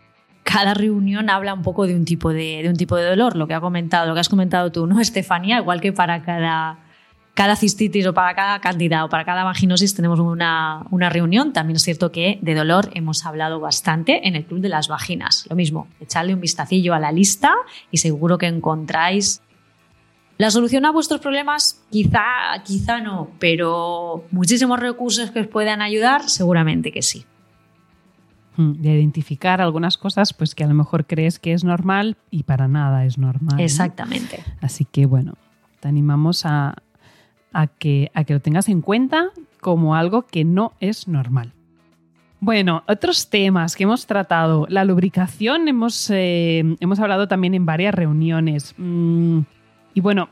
cada 0.42 0.72
reunión 0.72 1.28
habla 1.28 1.52
un 1.52 1.60
poco 1.60 1.86
de 1.86 1.94
un 1.94 2.06
tipo 2.06 2.30
de, 2.30 2.62
de, 2.62 2.70
un 2.70 2.76
tipo 2.76 2.96
de 2.96 3.04
dolor, 3.04 3.36
lo 3.36 3.46
que 3.46 3.52
ha 3.52 3.60
comentado, 3.60 4.06
lo 4.06 4.14
que 4.14 4.20
has 4.20 4.30
comentado 4.30 4.72
tú, 4.72 4.86
¿no, 4.86 4.98
Estefanía? 4.98 5.58
Igual 5.58 5.82
que 5.82 5.92
para 5.92 6.22
cada, 6.22 6.78
cada 7.38 7.54
cistitis 7.54 8.04
o 8.04 8.12
para 8.12 8.34
cada 8.34 8.58
candida 8.58 9.04
o 9.04 9.08
para 9.08 9.24
cada 9.24 9.44
vaginosis 9.44 9.94
tenemos 9.94 10.18
una, 10.18 10.84
una, 10.90 11.08
reunión. 11.08 11.52
También 11.52 11.76
es 11.76 11.84
cierto 11.84 12.10
que 12.10 12.40
de 12.42 12.52
dolor 12.52 12.90
hemos 12.94 13.24
hablado 13.24 13.60
bastante 13.60 14.26
en 14.26 14.34
el 14.34 14.44
Club 14.44 14.58
de 14.58 14.68
las 14.68 14.88
Vaginas. 14.88 15.46
Lo 15.48 15.54
mismo, 15.54 15.86
echarle 16.00 16.34
un 16.34 16.40
vistacillo 16.40 16.94
a 16.94 16.98
la 16.98 17.12
lista 17.12 17.54
y 17.92 17.98
seguro 17.98 18.38
que 18.38 18.46
encontráis 18.46 19.40
la 20.36 20.50
solución 20.50 20.84
a 20.84 20.90
vuestros 20.90 21.20
problemas. 21.20 21.80
Quizá, 21.92 22.20
quizá 22.64 23.00
no, 23.00 23.30
pero 23.38 24.24
muchísimos 24.32 24.80
recursos 24.80 25.30
que 25.30 25.38
os 25.38 25.46
puedan 25.46 25.80
ayudar, 25.80 26.28
seguramente 26.28 26.90
que 26.90 27.02
sí. 27.02 27.24
Mm, 28.56 28.72
de 28.82 28.94
identificar 28.96 29.60
algunas 29.60 29.96
cosas 29.96 30.32
pues 30.32 30.56
que 30.56 30.64
a 30.64 30.66
lo 30.66 30.74
mejor 30.74 31.06
crees 31.06 31.38
que 31.38 31.52
es 31.52 31.62
normal 31.62 32.16
y 32.32 32.42
para 32.42 32.66
nada 32.66 33.04
es 33.04 33.16
normal. 33.16 33.60
Exactamente. 33.60 34.42
Así 34.60 34.84
que 34.84 35.06
bueno, 35.06 35.34
te 35.78 35.86
animamos 35.86 36.44
a, 36.44 36.74
que, 37.78 38.10
a 38.14 38.24
que 38.24 38.34
lo 38.34 38.40
tengas 38.40 38.68
en 38.68 38.80
cuenta 38.82 39.30
como 39.60 39.94
algo 39.94 40.26
que 40.26 40.44
no 40.44 40.72
es 40.80 41.08
normal. 41.08 41.52
Bueno, 42.40 42.84
otros 42.86 43.30
temas 43.30 43.74
que 43.74 43.82
hemos 43.82 44.06
tratado. 44.06 44.66
La 44.68 44.84
lubricación 44.84 45.66
hemos, 45.66 46.08
eh, 46.10 46.76
hemos 46.78 47.00
hablado 47.00 47.26
también 47.26 47.54
en 47.54 47.66
varias 47.66 47.94
reuniones. 47.94 48.74
Mm, 48.76 49.40
y 49.94 50.00
bueno, 50.00 50.28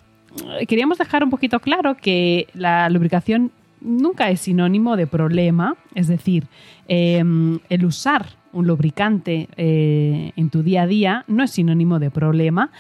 queríamos 0.69 0.99
dejar 0.99 1.25
un 1.25 1.31
poquito 1.31 1.59
claro 1.59 1.97
que 1.97 2.47
la 2.55 2.89
lubricación 2.91 3.51
nunca 3.81 4.31
es 4.31 4.41
sinónimo 4.41 4.97
de 4.97 5.07
problema, 5.07 5.77
es 5.95 6.09
decir, 6.09 6.47
em, 6.89 7.59
el 7.69 7.85
usar 7.85 8.27
un 8.53 8.67
lubricante 8.67 9.49
eh, 9.57 10.33
en 10.35 10.51
tu 10.51 10.63
día 10.63 10.83
a 10.83 10.87
día 10.87 11.25
no 11.27 11.45
es 11.45 11.51
sinónimo 11.51 11.99
de 11.99 12.11
problema. 12.11 12.71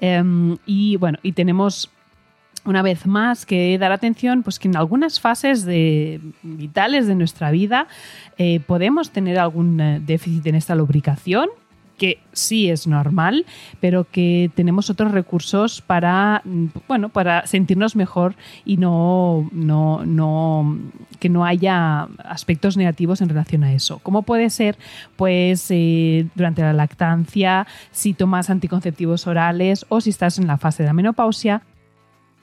Em, 0.00 0.56
y 0.66 0.96
bueno, 0.96 1.18
y 1.22 1.32
tenemos 1.32 1.90
una 2.64 2.82
vez 2.82 3.06
más 3.06 3.46
que 3.46 3.76
dar 3.78 3.92
atención 3.92 4.42
pues 4.42 4.58
que 4.58 4.68
en 4.68 4.76
algunas 4.76 5.20
fases 5.20 5.66
vitales 6.42 7.06
de 7.06 7.14
nuestra 7.14 7.50
vida 7.50 7.86
eh, 8.38 8.60
podemos 8.60 9.10
tener 9.10 9.38
algún 9.38 9.80
eh, 9.80 10.00
déficit 10.04 10.46
en 10.46 10.54
esta 10.54 10.74
lubricación 10.74 11.48
que 11.98 12.18
sí 12.32 12.68
es 12.68 12.88
normal, 12.88 13.46
pero 13.78 14.04
que 14.10 14.50
tenemos 14.56 14.90
otros 14.90 15.12
recursos 15.12 15.82
para, 15.82 16.42
bueno, 16.88 17.10
para 17.10 17.46
sentirnos 17.46 17.94
mejor 17.94 18.34
y 18.64 18.76
no, 18.78 19.48
no, 19.52 20.04
no, 20.04 20.78
que 21.20 21.28
no 21.28 21.44
haya 21.44 22.08
aspectos 22.24 22.76
negativos 22.76 23.20
en 23.20 23.28
relación 23.28 23.62
a 23.62 23.72
eso. 23.72 24.00
¿Cómo 24.02 24.22
puede 24.22 24.50
ser? 24.50 24.76
Pues 25.14 25.66
eh, 25.70 26.26
durante 26.34 26.62
la 26.62 26.72
lactancia, 26.72 27.68
si 27.92 28.14
tomas 28.14 28.50
anticonceptivos 28.50 29.28
orales 29.28 29.86
o 29.88 30.00
si 30.00 30.10
estás 30.10 30.38
en 30.38 30.48
la 30.48 30.56
fase 30.56 30.82
de 30.82 30.88
la 30.88 30.94
menopausia, 30.94 31.62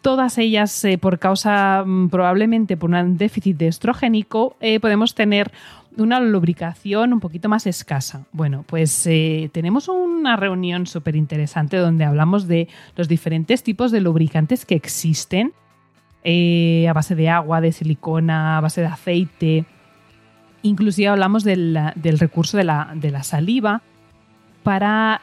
todas 0.02 0.38
ellas 0.38 0.84
eh, 0.86 0.98
por 0.98 1.20
causa 1.20 1.84
mm, 1.86 2.10
probablemente 2.10 2.78
por 2.78 2.90
un 2.90 3.18
déficit 3.18 3.58
de 3.58 3.68
estrogénico, 3.68 4.56
eh, 4.60 4.80
podemos 4.80 5.16
tener 5.16 5.52
una 5.98 6.20
lubricación 6.20 7.14
un 7.14 7.20
poquito 7.20 7.50
más 7.50 7.68
escasa. 7.68 8.26
Bueno, 8.32 8.64
pues 8.68 9.06
eh, 9.08 9.50
tenemos 9.52 9.88
una 9.88 10.36
reunión 10.36 10.88
súper 10.88 11.16
interesante 11.16 11.78
donde 11.78 12.06
hablamos 12.06 12.48
de 12.48 12.68
los 12.96 13.08
diferentes 13.08 13.64
tipos 13.64 13.92
de 13.92 14.02
lubricantes 14.02 14.66
que 14.66 14.76
existen 14.76 15.54
a 16.24 16.94
base 16.94 17.16
de 17.16 17.30
agua, 17.30 17.60
de 17.60 17.72
silicona, 17.72 18.58
a 18.58 18.62
base 18.62 18.82
de 18.82 18.88
aceite. 18.88 19.66
Inclusive 20.62 21.08
hablamos 21.08 21.44
del, 21.44 21.78
recurso 22.20 22.58
de 22.58 22.66
la, 22.66 23.24
saliva 23.24 23.82
para 24.64 25.22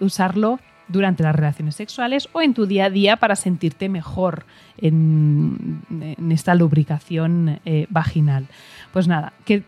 usarlo 0.00 0.60
durante 0.88 1.22
las 1.22 1.34
relaciones 1.34 1.74
sexuales 1.76 2.28
o 2.32 2.42
en 2.42 2.54
tu 2.54 2.66
día 2.66 2.86
a 2.86 2.90
día 2.90 3.16
para 3.16 3.36
sentirte 3.36 3.88
mejor 3.88 4.44
en, 4.76 5.82
esta 6.30 6.54
lubricación 6.54 7.60
vaginal. 7.90 8.46
Pues 8.92 9.06
nada, 9.08 9.32
que 9.44 9.62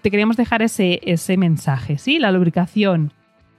te 0.00 0.10
queríamos 0.10 0.36
dejar 0.36 0.62
ese, 0.62 1.00
ese 1.04 1.36
mensaje, 1.36 1.98
¿sí? 1.98 2.18
La 2.18 2.32
lubricación 2.32 3.12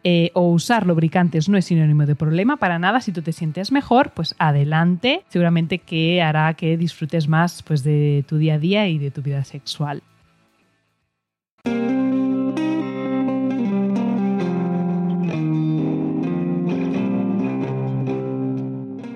eh, 0.05 0.31
o 0.33 0.49
usar 0.49 0.85
lubricantes 0.85 1.47
no 1.47 1.57
es 1.57 1.65
sinónimo 1.65 2.05
de 2.05 2.15
problema 2.15 2.57
para 2.57 2.77
nada. 2.77 2.99
Si 2.99 3.13
tú 3.13 3.21
te 3.21 3.31
sientes 3.31 3.71
mejor, 3.71 4.11
pues 4.11 4.35
adelante. 4.37 5.23
Seguramente 5.29 5.79
que 5.79 6.21
hará 6.21 6.53
que 6.55 6.75
disfrutes 6.75 7.29
más 7.29 7.63
pues, 7.63 7.83
de 7.83 8.25
tu 8.27 8.37
día 8.37 8.55
a 8.55 8.59
día 8.59 8.87
y 8.87 8.97
de 8.97 9.11
tu 9.11 9.21
vida 9.21 9.43
sexual. 9.45 10.03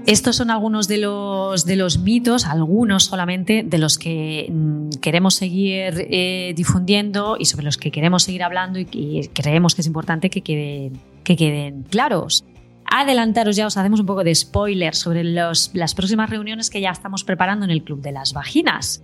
Estos 0.07 0.37
son 0.37 0.49
algunos 0.51 0.87
de 0.87 0.99
los, 0.99 1.65
de 1.65 1.75
los 1.75 1.99
mitos, 1.99 2.45
algunos 2.45 3.03
solamente, 3.03 3.63
de 3.63 3.77
los 3.77 3.97
que 3.97 4.47
mm, 4.49 5.01
queremos 5.01 5.35
seguir 5.35 6.07
eh, 6.09 6.53
difundiendo 6.55 7.35
y 7.37 7.43
sobre 7.43 7.65
los 7.65 7.75
que 7.75 7.91
queremos 7.91 8.23
seguir 8.23 8.41
hablando 8.43 8.79
y, 8.79 9.29
creemos 9.33 9.75
que 9.75 9.81
es 9.81 9.87
importante 9.87 10.29
que 10.29 10.43
queden, 10.43 10.93
que 11.25 11.35
queden 11.35 11.83
claros. 11.83 12.45
Adelantaros 12.85 13.57
ya, 13.57 13.67
os 13.67 13.75
hacemos 13.75 13.99
un 13.99 14.05
poco 14.05 14.23
de 14.23 14.33
spoiler 14.33 14.95
sobre 14.95 15.25
las 15.25 15.93
próximas 15.93 16.29
reuniones 16.29 16.69
que 16.69 16.79
ya 16.79 16.91
estamos 16.91 17.25
preparando 17.25 17.65
en 17.65 17.71
el 17.71 17.83
Club 17.83 17.99
de 17.99 18.13
las 18.13 18.31
Vaginas. 18.31 19.03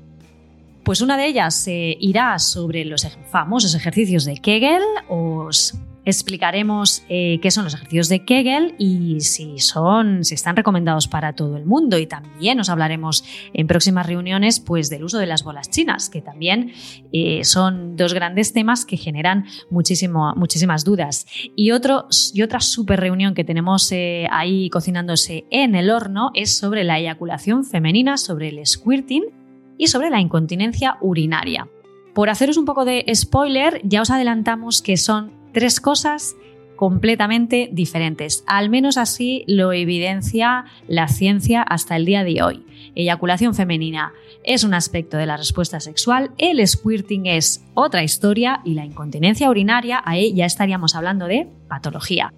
Pues 0.83 1.01
una 1.01 1.17
de 1.17 1.27
ellas 1.27 1.67
eh, 1.67 1.97
irá 1.99 2.39
sobre 2.39 2.85
los 2.85 3.05
famosos 3.29 3.75
ejercicios 3.75 4.23
de 4.23 4.37
Kegel. 4.37 4.81
Os 5.09 5.73
explicaremos 6.05 7.03
eh, 7.09 7.39
qué 7.41 7.51
son 7.51 7.63
los 7.63 7.73
ejercicios 7.73 8.09
de 8.09 8.25
Kegel 8.25 8.75
y 8.77 9.21
si 9.21 9.59
son, 9.59 10.23
si 10.23 10.35
están 10.35 10.55
recomendados 10.55 11.07
para 11.07 11.33
todo 11.33 11.57
el 11.57 11.65
mundo. 11.65 11.97
Y 11.97 12.07
también 12.07 12.59
os 12.59 12.69
hablaremos 12.69 13.23
en 13.53 13.67
próximas 13.67 14.05
reuniones, 14.05 14.59
pues, 14.59 14.89
del 14.89 15.03
uso 15.03 15.17
de 15.17 15.25
las 15.25 15.43
bolas 15.43 15.69
chinas, 15.69 16.09
que 16.09 16.21
también 16.21 16.73
eh, 17.11 17.43
son 17.43 17.95
dos 17.95 18.13
grandes 18.13 18.53
temas 18.53 18.85
que 18.85 18.97
generan 18.97 19.45
muchísimo, 19.69 20.33
muchísimas 20.35 20.83
dudas. 20.83 21.25
Y, 21.55 21.71
otro, 21.71 22.07
y 22.33 22.41
otra 22.41 22.59
super 22.59 22.99
reunión 22.99 23.33
que 23.33 23.43
tenemos 23.43 23.91
eh, 23.91 24.27
ahí 24.31 24.69
cocinándose 24.69 25.45
en 25.51 25.75
el 25.75 25.89
horno 25.89 26.31
es 26.33 26.55
sobre 26.55 26.83
la 26.83 26.99
eyaculación 26.99 27.63
femenina, 27.63 28.17
sobre 28.17 28.49
el 28.49 28.65
squirting 28.65 29.23
y 29.77 29.87
sobre 29.87 30.09
la 30.09 30.19
incontinencia 30.19 30.97
urinaria. 31.01 31.67
Por 32.13 32.29
haceros 32.29 32.57
un 32.57 32.65
poco 32.65 32.85
de 32.85 33.05
spoiler, 33.15 33.81
ya 33.83 34.01
os 34.01 34.11
adelantamos 34.11 34.83
que 34.83 34.97
son 34.97 35.42
Tres 35.53 35.79
cosas 35.79 36.35
completamente 36.75 37.69
diferentes. 37.71 38.43
Al 38.47 38.69
menos 38.69 38.97
así 38.97 39.45
lo 39.47 39.71
evidencia 39.71 40.65
la 40.87 41.07
ciencia 41.07 41.61
hasta 41.61 41.95
el 41.95 42.05
día 42.05 42.23
de 42.23 42.41
hoy. 42.43 42.65
Eyaculación 42.95 43.53
femenina 43.53 44.11
es 44.43 44.63
un 44.63 44.73
aspecto 44.73 45.15
de 45.17 45.25
la 45.25 45.37
respuesta 45.37 45.79
sexual, 45.79 46.31
el 46.37 46.67
squirting 46.67 47.27
es 47.27 47.63
otra 47.73 48.03
historia 48.03 48.59
y 48.65 48.73
la 48.73 48.83
incontinencia 48.83 49.49
urinaria, 49.49 50.01
ahí 50.03 50.33
ya 50.33 50.45
estaríamos 50.45 50.95
hablando 50.95 51.27
de 51.27 51.47
patología. 51.67 52.33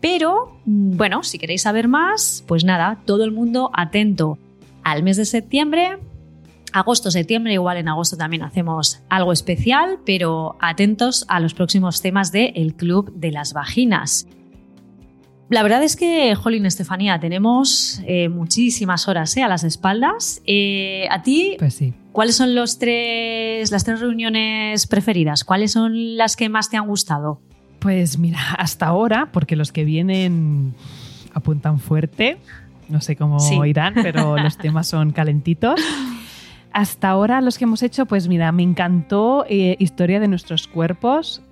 Pero, 0.00 0.56
mm, 0.64 0.96
bueno, 0.96 1.22
si 1.22 1.38
queréis 1.38 1.62
saber 1.62 1.88
más, 1.88 2.44
pues 2.46 2.64
nada, 2.64 3.02
todo 3.04 3.24
el 3.24 3.32
mundo 3.32 3.70
atento 3.74 4.38
al 4.82 5.02
mes 5.02 5.18
de 5.18 5.26
septiembre 5.26 5.98
agosto, 6.72 7.10
septiembre, 7.10 7.52
igual 7.54 7.76
en 7.76 7.88
agosto 7.88 8.16
también 8.16 8.42
hacemos 8.42 9.02
algo 9.08 9.32
especial, 9.32 9.98
pero 10.04 10.56
atentos 10.60 11.24
a 11.28 11.40
los 11.40 11.54
próximos 11.54 12.02
temas 12.02 12.32
del 12.32 12.52
el 12.54 12.74
Club 12.74 13.12
de 13.14 13.32
las 13.32 13.52
Vaginas. 13.52 14.26
La 15.50 15.64
verdad 15.64 15.82
es 15.82 15.96
que, 15.96 16.34
Jolín 16.36 16.64
Estefanía, 16.64 17.18
tenemos 17.18 18.00
eh, 18.06 18.28
muchísimas 18.28 19.08
horas 19.08 19.36
eh, 19.36 19.42
a 19.42 19.48
las 19.48 19.64
espaldas. 19.64 20.40
Eh, 20.46 21.08
¿A 21.10 21.22
ti? 21.22 21.56
Pues 21.58 21.74
sí. 21.74 21.92
¿Cuáles 22.12 22.36
son 22.36 22.54
los 22.54 22.78
tres, 22.78 23.72
las 23.72 23.82
tres 23.82 23.98
reuniones 23.98 24.86
preferidas? 24.86 25.42
¿Cuáles 25.42 25.72
son 25.72 26.16
las 26.16 26.36
que 26.36 26.48
más 26.48 26.70
te 26.70 26.76
han 26.76 26.86
gustado? 26.86 27.40
Pues 27.80 28.16
mira, 28.16 28.38
hasta 28.58 28.86
ahora, 28.86 29.30
porque 29.32 29.56
los 29.56 29.72
que 29.72 29.84
vienen 29.84 30.74
apuntan 31.34 31.80
fuerte, 31.80 32.38
no 32.88 33.00
sé 33.00 33.16
cómo 33.16 33.64
irán, 33.64 33.94
pero 33.94 34.36
los 34.42 34.56
temas 34.56 34.86
son 34.86 35.10
calentitos. 35.10 35.80
Hasta 36.72 37.08
ahora 37.08 37.40
los 37.40 37.58
que 37.58 37.64
hemos 37.64 37.82
hecho, 37.82 38.06
pues 38.06 38.28
mira, 38.28 38.52
me 38.52 38.62
encantó 38.62 39.44
eh, 39.48 39.76
Historia 39.78 40.20
de 40.20 40.28
nuestros 40.28 40.68
cuerpos. 40.68 41.42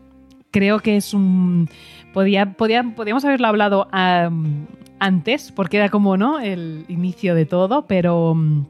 Creo 0.51 0.81
que 0.81 0.97
es 0.97 1.13
un... 1.13 1.69
Podía, 2.15 2.55
podíamos 2.55 3.25
haberlo 3.25 3.49
hablado 3.49 3.89
antes, 4.99 5.53
porque 5.53 5.77
era 5.77 5.89
como, 5.89 6.17
¿no? 6.17 6.41
El 6.41 6.85
inicio 6.89 7.35
de 7.35 7.47
todo, 7.47 7.87
pero... 7.87 8.35
Mm, 8.35 8.67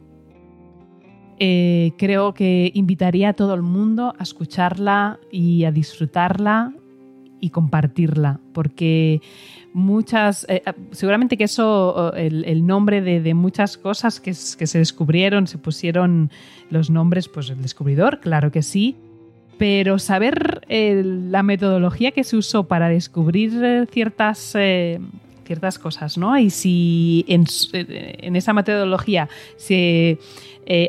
eh, 1.40 1.92
creo 1.98 2.34
que 2.34 2.72
invitaría 2.74 3.28
a 3.28 3.32
todo 3.32 3.54
el 3.54 3.62
mundo 3.62 4.12
a 4.18 4.22
escucharla 4.24 5.20
y 5.30 5.64
a 5.64 5.70
disfrutarla 5.70 6.74
y 7.40 7.50
compartirla, 7.50 8.40
porque 8.52 9.20
muchas, 9.78 10.44
eh, 10.48 10.62
eh, 10.66 10.72
seguramente 10.92 11.36
que 11.36 11.44
eso, 11.44 12.12
el, 12.14 12.66
nombre 12.66 13.00
de, 13.00 13.34
muchas 13.34 13.78
cosas 13.78 14.20
que, 14.20 14.34
se 14.34 14.78
descubrieron, 14.78 15.46
se 15.46 15.58
pusieron 15.58 16.30
los 16.70 16.90
nombres, 16.90 17.28
pues 17.28 17.48
el 17.50 17.62
descubridor, 17.62 18.20
claro 18.20 18.50
que 18.50 18.62
sí, 18.62 18.96
pero 19.56 19.98
saber 19.98 20.62
eh, 20.68 21.02
la 21.04 21.42
metodología 21.42 22.10
que 22.10 22.24
se 22.24 22.36
usó 22.36 22.64
para 22.64 22.88
descubrir 22.88 23.86
ciertas, 23.90 24.54
ciertas 25.44 25.78
cosas, 25.78 26.18
¿no? 26.18 26.38
Y 26.38 26.50
si 26.50 27.24
en, 27.28 28.36
esa 28.36 28.52
metodología 28.52 29.28
se 29.56 30.18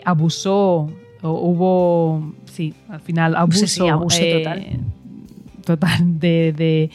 abusó 0.03 0.89
o 1.21 1.31
hubo, 1.31 2.33
sí, 2.45 2.73
al 2.89 3.01
final 3.01 3.35
abuso, 3.35 3.85
total. 3.85 4.79
total 5.65 6.19
de 6.19 6.53
de 6.53 6.89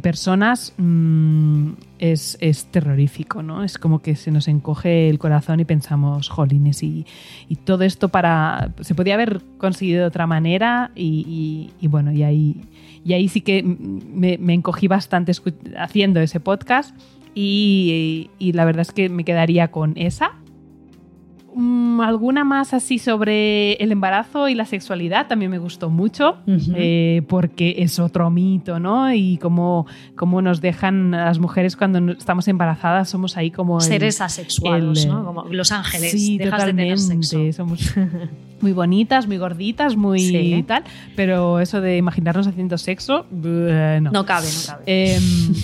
personas, 0.00 0.74
mm, 0.76 1.70
es, 1.98 2.36
es, 2.40 2.66
terrorífico, 2.66 3.42
¿no? 3.42 3.62
Es 3.64 3.78
como 3.78 4.00
que 4.00 4.16
se 4.16 4.30
nos 4.30 4.48
encoge 4.48 5.08
el 5.08 5.18
corazón 5.18 5.60
y 5.60 5.64
pensamos, 5.64 6.28
jolines, 6.28 6.82
y, 6.82 7.06
y 7.48 7.56
todo 7.56 7.84
esto 7.84 8.08
para... 8.08 8.72
Se 8.80 8.94
podía 8.94 9.14
haber 9.14 9.42
conseguido 9.58 10.00
de 10.00 10.06
otra 10.06 10.26
manera 10.26 10.90
y, 10.94 11.70
y, 11.80 11.86
bueno, 11.88 12.12
y 12.12 12.22
ahí, 12.22 12.62
y 13.04 13.12
ahí 13.12 13.28
sí 13.28 13.40
que 13.40 13.62
me, 13.62 14.38
me 14.38 14.54
encogí 14.54 14.88
bastante 14.88 15.32
haciendo 15.78 16.20
ese 16.20 16.40
podcast 16.40 16.96
y 17.38 18.30
la 18.38 18.64
verdad 18.64 18.80
es 18.80 18.92
que 18.92 19.10
me 19.10 19.24
quedaría 19.24 19.68
con 19.68 19.92
esa 19.96 20.32
Mm, 21.58 22.02
alguna 22.02 22.44
más 22.44 22.74
así 22.74 22.98
sobre 22.98 23.72
el 23.76 23.90
embarazo 23.90 24.46
y 24.46 24.54
la 24.54 24.66
sexualidad 24.66 25.26
también 25.26 25.50
me 25.50 25.56
gustó 25.56 25.88
mucho, 25.88 26.36
eh, 26.46 27.22
porque 27.28 27.76
es 27.78 27.98
otro 27.98 28.28
mito, 28.28 28.78
¿no? 28.78 29.10
Y 29.10 29.38
cómo, 29.38 29.86
cómo 30.16 30.42
nos 30.42 30.60
dejan 30.60 31.12
las 31.12 31.38
mujeres 31.38 31.74
cuando 31.74 32.12
estamos 32.12 32.46
embarazadas, 32.48 33.08
somos 33.08 33.38
ahí 33.38 33.50
como... 33.50 33.80
Seres 33.80 34.20
asexuados, 34.20 35.06
¿no? 35.06 35.24
Como 35.24 35.44
los 35.44 35.72
ángeles. 35.72 36.10
Sí, 36.10 36.38
totalmente. 36.38 37.54
Somos 37.54 37.90
muy 38.60 38.72
bonitas, 38.72 39.26
muy 39.26 39.38
gorditas, 39.38 39.96
muy 39.96 40.62
tal, 40.68 40.84
pero 41.14 41.60
eso 41.60 41.80
de 41.80 41.96
imaginarnos 41.96 42.46
haciendo 42.46 42.76
sexo, 42.76 43.24
no. 43.32 44.10
No 44.10 44.26
cabe, 44.26 44.46
no 44.46 44.66
cabe. 44.66 44.82
Em, 44.84 45.22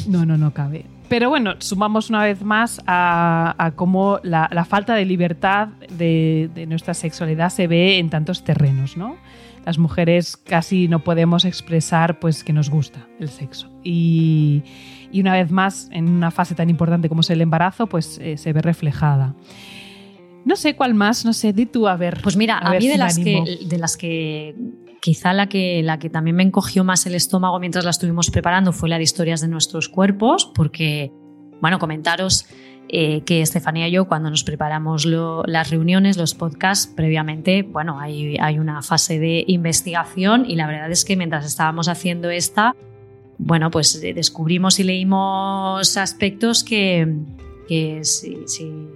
no, 0.09 0.25
no, 0.25 0.39
no 0.39 0.55
cabe. 0.55 0.87
Pero 1.13 1.29
bueno, 1.29 1.57
sumamos 1.59 2.09
una 2.09 2.23
vez 2.23 2.43
más 2.43 2.81
a, 2.87 3.73
cómo 3.77 4.19
la, 4.23 4.65
falta 4.67 4.95
de 4.95 5.05
libertad 5.05 5.69
de, 5.91 6.65
nuestra 6.67 6.95
sexualidad 6.95 7.51
se 7.51 7.67
ve 7.67 7.99
en 7.99 8.09
tantos 8.09 8.45
terrenos, 8.45 8.97
¿no? 8.97 9.19
Las 9.67 9.77
mujeres 9.77 10.39
casi 10.39 10.89
no 10.89 11.05
podemos 11.05 11.45
expresar 11.45 12.19
pues 12.19 12.43
que 12.43 12.55
nos 12.55 12.71
gusta 12.71 13.07
el 13.21 13.29
sexo. 13.29 13.69
Y, 13.85 14.63
una 15.13 15.35
vez 15.35 15.51
más, 15.51 15.91
en 15.93 16.09
una 16.09 16.31
fase 16.31 16.55
tan 16.55 16.71
importante 16.71 17.11
como 17.11 17.21
es 17.21 17.29
el 17.29 17.43
embarazo, 17.43 17.89
pues 17.89 18.19
eh, 18.23 18.39
se 18.39 18.55
ve 18.55 18.63
reflejada. 18.63 19.35
No 20.47 20.57
sé 20.57 20.77
cuál 20.77 20.95
más, 20.95 21.27
no 21.27 21.35
sé, 21.35 21.53
di 21.53 21.67
tú 21.67 21.89
a 21.89 21.97
ver. 21.97 22.21
Pues 22.23 22.39
mira, 22.39 22.57
a, 22.57 22.79
mí 22.79 22.89
de, 22.89 22.97
las 22.97 23.19
que, 23.19 23.59
de 23.67 23.77
las 23.77 23.99
que 23.99 24.55
quizá 25.03 25.33
la 25.33 25.49
que, 25.49 25.83
la 25.83 25.99
que 25.99 26.09
también 26.09 26.37
me 26.37 26.45
encogió 26.45 26.85
más 26.85 27.05
el 27.07 27.17
estómago 27.17 27.59
mientras 27.59 27.85
la 27.85 27.91
estuvimos 27.91 28.31
preparando 28.31 28.73
fue 28.73 28.89
la 28.89 28.99
de 28.99 29.03
historias 29.03 29.41
de 29.41 29.49
nuestros 29.49 29.89
cuerpos, 29.89 30.51
porque, 30.55 31.11
bueno, 31.61 31.81
comentaros 31.81 32.47
eh, 32.89 33.23
que 33.23 33.43
Estefanía 33.43 33.89
y 33.89 33.91
yo, 33.91 34.07
cuando 34.07 34.31
nos 34.31 34.45
preparamos 34.45 35.05
las 35.05 35.71
reuniones, 35.71 36.17
los 36.17 36.35
podcasts, 36.37 36.87
previamente, 36.87 37.63
bueno, 37.65 37.99
hay, 37.99 38.37
hay 38.39 38.61
una 38.61 38.81
fase 38.81 39.19
de 39.19 39.45
investigación 39.49 40.49
y 40.49 40.55
la 40.55 40.69
verdad 40.69 40.91
es 40.93 41.05
que 41.05 41.17
mientras 41.17 41.47
estábamos 41.47 41.89
haciendo 41.89 42.31
esta, 42.31 42.77
bueno, 43.39 43.73
pues 43.73 44.01
descubrimos 44.01 44.79
y 44.79 44.85
leímos 44.85 45.97
aspectos 45.97 46.63
que, 46.63 47.13
que 47.69 48.05
si, 48.05 48.45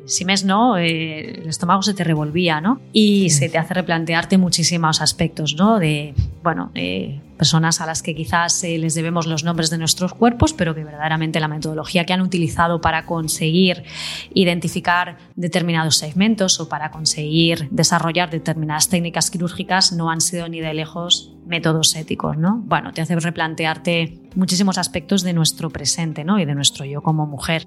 si, 0.06 0.24
mes 0.24 0.44
no, 0.44 0.76
eh, 0.76 1.40
el 1.40 1.48
estómago 1.48 1.82
se 1.82 1.94
te 1.94 2.04
revolvía, 2.04 2.60
¿no? 2.60 2.80
Y 2.92 3.30
se 3.30 3.48
te 3.48 3.58
hace 3.58 3.74
replantearte 3.74 4.38
muchísimos 4.38 5.00
aspectos, 5.00 5.54
¿no? 5.56 5.78
De, 5.78 6.14
bueno, 6.42 6.70
personas 7.36 7.80
a 7.80 7.86
las 7.86 8.02
que 8.02 8.14
quizás 8.14 8.62
eh, 8.64 8.78
les 8.78 8.94
debemos 8.94 9.26
los 9.26 9.44
nombres 9.44 9.70
de 9.70 9.78
nuestros 9.78 10.14
cuerpos, 10.14 10.52
pero 10.52 10.74
que 10.74 10.84
verdaderamente 10.84 11.40
la 11.40 11.48
metodología 11.48 12.04
que 12.04 12.12
han 12.12 12.20
utilizado 12.20 12.80
para 12.80 13.06
conseguir 13.06 13.84
identificar 14.34 15.18
determinados 15.36 15.96
segmentos 15.96 16.58
o 16.60 16.68
para 16.68 16.90
conseguir 16.90 17.68
desarrollar 17.70 18.30
determinadas 18.30 18.88
técnicas 18.88 19.30
quirúrgicas 19.30 19.92
no 19.92 20.10
han 20.10 20.20
sido 20.20 20.48
ni 20.48 20.60
de 20.60 20.74
lejos 20.74 21.32
métodos 21.46 21.94
éticos, 21.94 22.36
¿no? 22.36 22.62
Bueno, 22.64 22.92
te 22.92 23.02
hace 23.02 23.16
replantearte 23.16 24.18
muchísimos 24.34 24.78
aspectos 24.78 25.22
de 25.22 25.32
nuestro 25.32 25.70
presente, 25.70 26.24
¿no? 26.24 26.38
Y 26.38 26.44
de 26.44 26.54
nuestro 26.54 26.84
yo 26.84 27.02
como 27.02 27.26
mujer. 27.26 27.66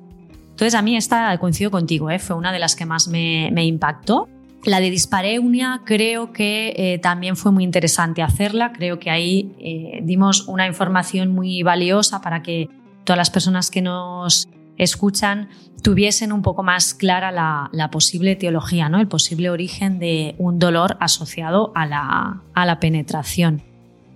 Entonces 0.59 0.77
a 0.77 0.81
mí 0.81 0.97
esta, 0.97 1.37
coincido 1.37 1.71
contigo, 1.71 2.09
¿eh? 2.09 2.19
fue 2.19 2.35
una 2.35 2.51
de 2.51 2.59
las 2.59 2.75
que 2.75 2.85
más 2.85 3.07
me, 3.07 3.63
impactó. 3.63 4.27
La 4.65 4.81
de 4.81 4.89
dispareunia 4.89 5.83
creo 5.85 6.33
que 6.33 6.73
eh, 6.75 6.99
también 6.99 7.37
fue 7.37 7.53
muy 7.53 7.63
interesante 7.63 8.21
hacerla, 8.21 8.73
creo 8.73 8.99
que 8.99 9.09
ahí 9.09 9.55
eh, 9.57 10.01
dimos 10.03 10.49
una 10.49 10.67
información 10.67 11.31
muy 11.31 11.63
valiosa 11.63 12.19
para 12.19 12.43
que 12.43 12.67
todas 13.05 13.17
las 13.17 13.29
personas 13.29 13.71
que 13.71 13.81
nos 13.81 14.49
escuchan 14.77 15.47
tuviesen 15.81 16.33
un 16.33 16.41
poco 16.41 16.61
más 16.61 16.93
clara 16.93 17.31
la, 17.31 17.89
posible 17.89 18.35
teología, 18.35 18.89
¿no? 18.89 18.99
el 18.99 19.07
posible 19.07 19.49
origen 19.49 19.97
de 19.97 20.35
un 20.39 20.59
dolor 20.59 20.97
asociado 20.99 21.71
a 21.73 21.85
la, 21.85 22.41
a 22.53 22.65
la 22.65 22.81
penetración. 22.81 23.68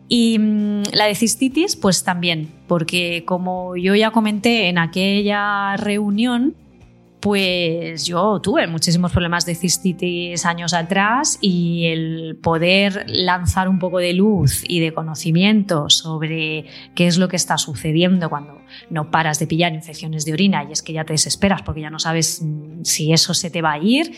Y 0.08 0.38
mm, 0.40 0.84
la 0.94 1.06
de 1.06 1.16
cistitis, 1.16 1.76
pues 1.76 2.04
también, 2.04 2.50
porque 2.68 3.24
como 3.26 3.76
yo 3.76 3.96
ya 3.96 4.12
comenté 4.12 4.68
en 4.68 4.78
aquella 4.78 5.78
reunión, 5.78 6.56
pues 7.24 8.06
yo 8.06 8.42
tuve 8.42 8.68
muchísimos 8.68 9.14
problemas 9.14 9.46
de 9.46 9.56
cistitis 9.56 10.46
años 10.46 10.74
atrás 10.74 11.38
y 11.40 11.86
el 11.86 12.38
poder 12.44 13.06
lanzar 13.08 13.70
un 13.70 13.80
poco 13.80 14.00
de 14.00 14.12
luz 14.12 14.62
y 14.68 14.82
de 14.82 14.94
conocimiento 14.94 15.90
sobre 15.90 16.66
qué 16.96 17.08
es 17.08 17.18
lo 17.18 17.30
que 17.30 17.38
está 17.38 17.58
sucediendo 17.58 18.30
cuando 18.30 18.60
no 18.90 19.10
paras 19.10 19.40
de 19.40 19.48
pillar 19.48 19.74
infecciones 19.74 20.26
de 20.26 20.34
orina 20.34 20.66
y 20.66 20.74
es 20.74 20.82
que 20.82 20.92
ya 20.92 21.06
te 21.06 21.14
desesperas 21.14 21.62
porque 21.62 21.80
ya 21.80 21.90
no 21.90 21.98
sabes 21.98 22.42
mm, 22.44 22.84
si 22.84 23.14
eso 23.14 23.34
se 23.34 23.50
te 23.50 23.62
va 23.62 23.72
a 23.72 23.78
ir, 23.78 24.12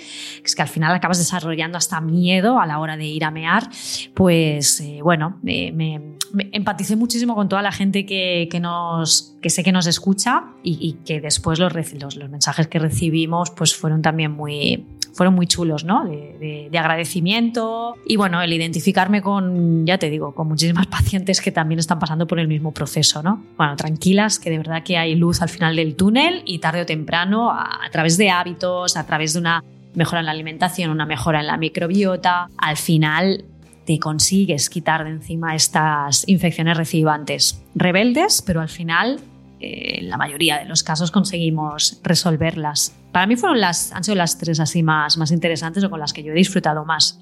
es 0.44 0.56
que 0.56 0.64
al 0.64 0.68
final 0.68 0.92
acabas 0.92 1.20
desarrollando 1.20 1.78
hasta 1.78 2.02
miedo 2.02 2.60
a 2.60 2.66
la 2.66 2.80
hora 2.80 2.98
de 2.98 3.06
ir 3.06 3.24
a 3.24 3.30
mear, 3.30 3.70
pues 4.16 4.80
eh, 4.82 5.02
bueno, 5.04 5.38
me, 5.44 6.16
empaticé 6.52 6.96
muchísimo 6.96 7.36
con 7.36 7.50
toda 7.50 7.62
la 7.62 7.72
gente 7.72 8.06
que, 8.06 8.60
nos, 8.62 9.36
que 9.42 9.50
sé 9.50 9.64
que 9.64 9.72
nos 9.72 9.88
escucha 9.88 10.46
y, 10.64 10.98
que 11.06 11.22
después 11.22 11.60
los, 11.60 11.74
los, 11.74 12.16
los 12.16 12.30
mensajes 12.30 12.68
que 12.68 12.80
recibimos 12.80 13.52
pues 13.52 13.76
fueron 13.76 14.02
también 14.02 14.32
muy, 14.32 14.86
fueron 15.16 15.34
muy 15.34 15.48
chulos, 15.48 15.86
¿no? 15.86 16.04
De, 16.04 16.70
agradecimiento 16.78 17.96
y 18.06 18.18
bueno, 18.18 18.42
el 18.42 18.52
identificarme 18.52 19.22
con, 19.22 19.86
ya 19.86 19.98
te 19.98 20.10
digo, 20.10 20.36
con 20.36 20.50
muchísimas 20.50 20.88
pacientes 20.88 21.40
que 21.40 21.52
también 21.52 21.80
están 21.80 22.00
pasando 22.00 22.28
por 22.28 22.38
el 22.38 22.50
mismo 22.50 22.74
proceso, 22.74 23.24
¿no? 23.24 23.42
Bueno, 23.58 23.78
tranquilas, 23.78 24.40
que 24.40 24.50
de 24.50 24.58
verdad 24.58 24.84
que 24.84 24.98
hay 24.98 25.16
luz 25.16 25.42
al 25.42 25.48
final 25.48 25.76
del 25.78 25.96
túnel 25.96 26.44
y 26.46 26.60
tarde 26.60 26.82
o 26.82 26.86
temprano, 26.86 27.50
a, 27.50 27.80
través 27.92 28.18
de 28.18 28.30
hábitos, 28.30 28.98
a 28.98 29.06
través 29.06 29.34
de 29.34 29.40
una 29.40 29.64
mejora 29.94 30.20
en 30.20 30.26
la 30.26 30.34
alimentación, 30.34 30.92
una 30.92 31.06
mejora 31.06 31.40
en 31.40 31.48
la 31.48 31.56
microbiota, 31.56 32.50
al 32.58 32.76
final 32.76 33.46
te 33.86 34.00
consigues 34.00 34.70
quitar 34.70 35.04
de 35.04 35.12
encima 35.12 35.56
estas 35.56 36.28
infecciones 36.28 36.78
recibantes 36.78 37.64
rebeldes, 37.76 38.42
pero 38.42 38.62
al 38.62 38.70
final 38.70 39.20
eh, 39.60 40.00
en 40.00 40.10
la 40.10 40.18
mayoría 40.18 40.58
de 40.60 40.66
los 40.66 40.84
casos 40.84 41.12
conseguimos 41.12 42.00
resolverlas. 42.04 42.96
Para 43.12 43.28
mí 43.28 43.36
fueron 43.36 43.62
las, 43.62 43.92
han 43.92 44.04
sido 44.04 44.16
las 44.16 44.38
tres 44.38 44.60
así 44.60 44.84
más, 44.84 45.18
más 45.18 45.32
interesantes 45.32 45.84
o 45.84 45.90
con 45.90 46.00
las 46.00 46.14
que 46.14 46.24
yo 46.24 46.34
he 46.34 46.36
disfrutado 46.36 46.84
más. 46.86 47.22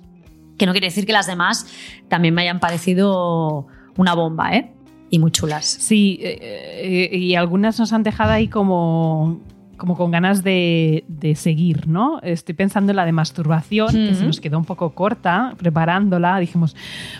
Que 0.58 0.65
no 0.65 0.71
quiere 0.71 0.88
decir 0.88 1.06
que 1.06 1.13
las 1.13 1.28
demás 1.28 1.67
también 2.08 2.34
me 2.34 2.43
hayan 2.43 2.60
parecido 2.60 3.67
una 3.97 4.13
bomba, 4.13 4.56
¿eh? 4.56 4.71
Y 5.10 5.19
muy 5.19 5.32
chulas. 5.32 5.65
Sí, 5.65 6.19
eh, 6.21 7.10
eh, 7.12 7.17
y 7.17 7.36
algunas 7.36 7.78
nos 7.80 7.93
han 7.93 8.04
dejado 8.04 8.32
ahí 8.32 8.47
como, 8.47 9.41
como 9.78 9.98
con 9.98 10.12
ganas 10.12 10.44
de, 10.44 11.04
seguir, 11.36 11.88
¿no? 11.88 12.20
Estoy 12.22 12.56
pensando 12.56 12.92
en 12.92 12.96
la 12.98 13.06
de 13.06 13.12
masturbación, 13.12 13.92
que 13.92 14.16
se 14.16 14.26
nos 14.26 14.40
quedó 14.40 14.58
un 14.58 14.66
poco 14.66 14.92
corta 14.92 15.56
preparándola. 15.58 16.38
Dijimos, 16.40 16.76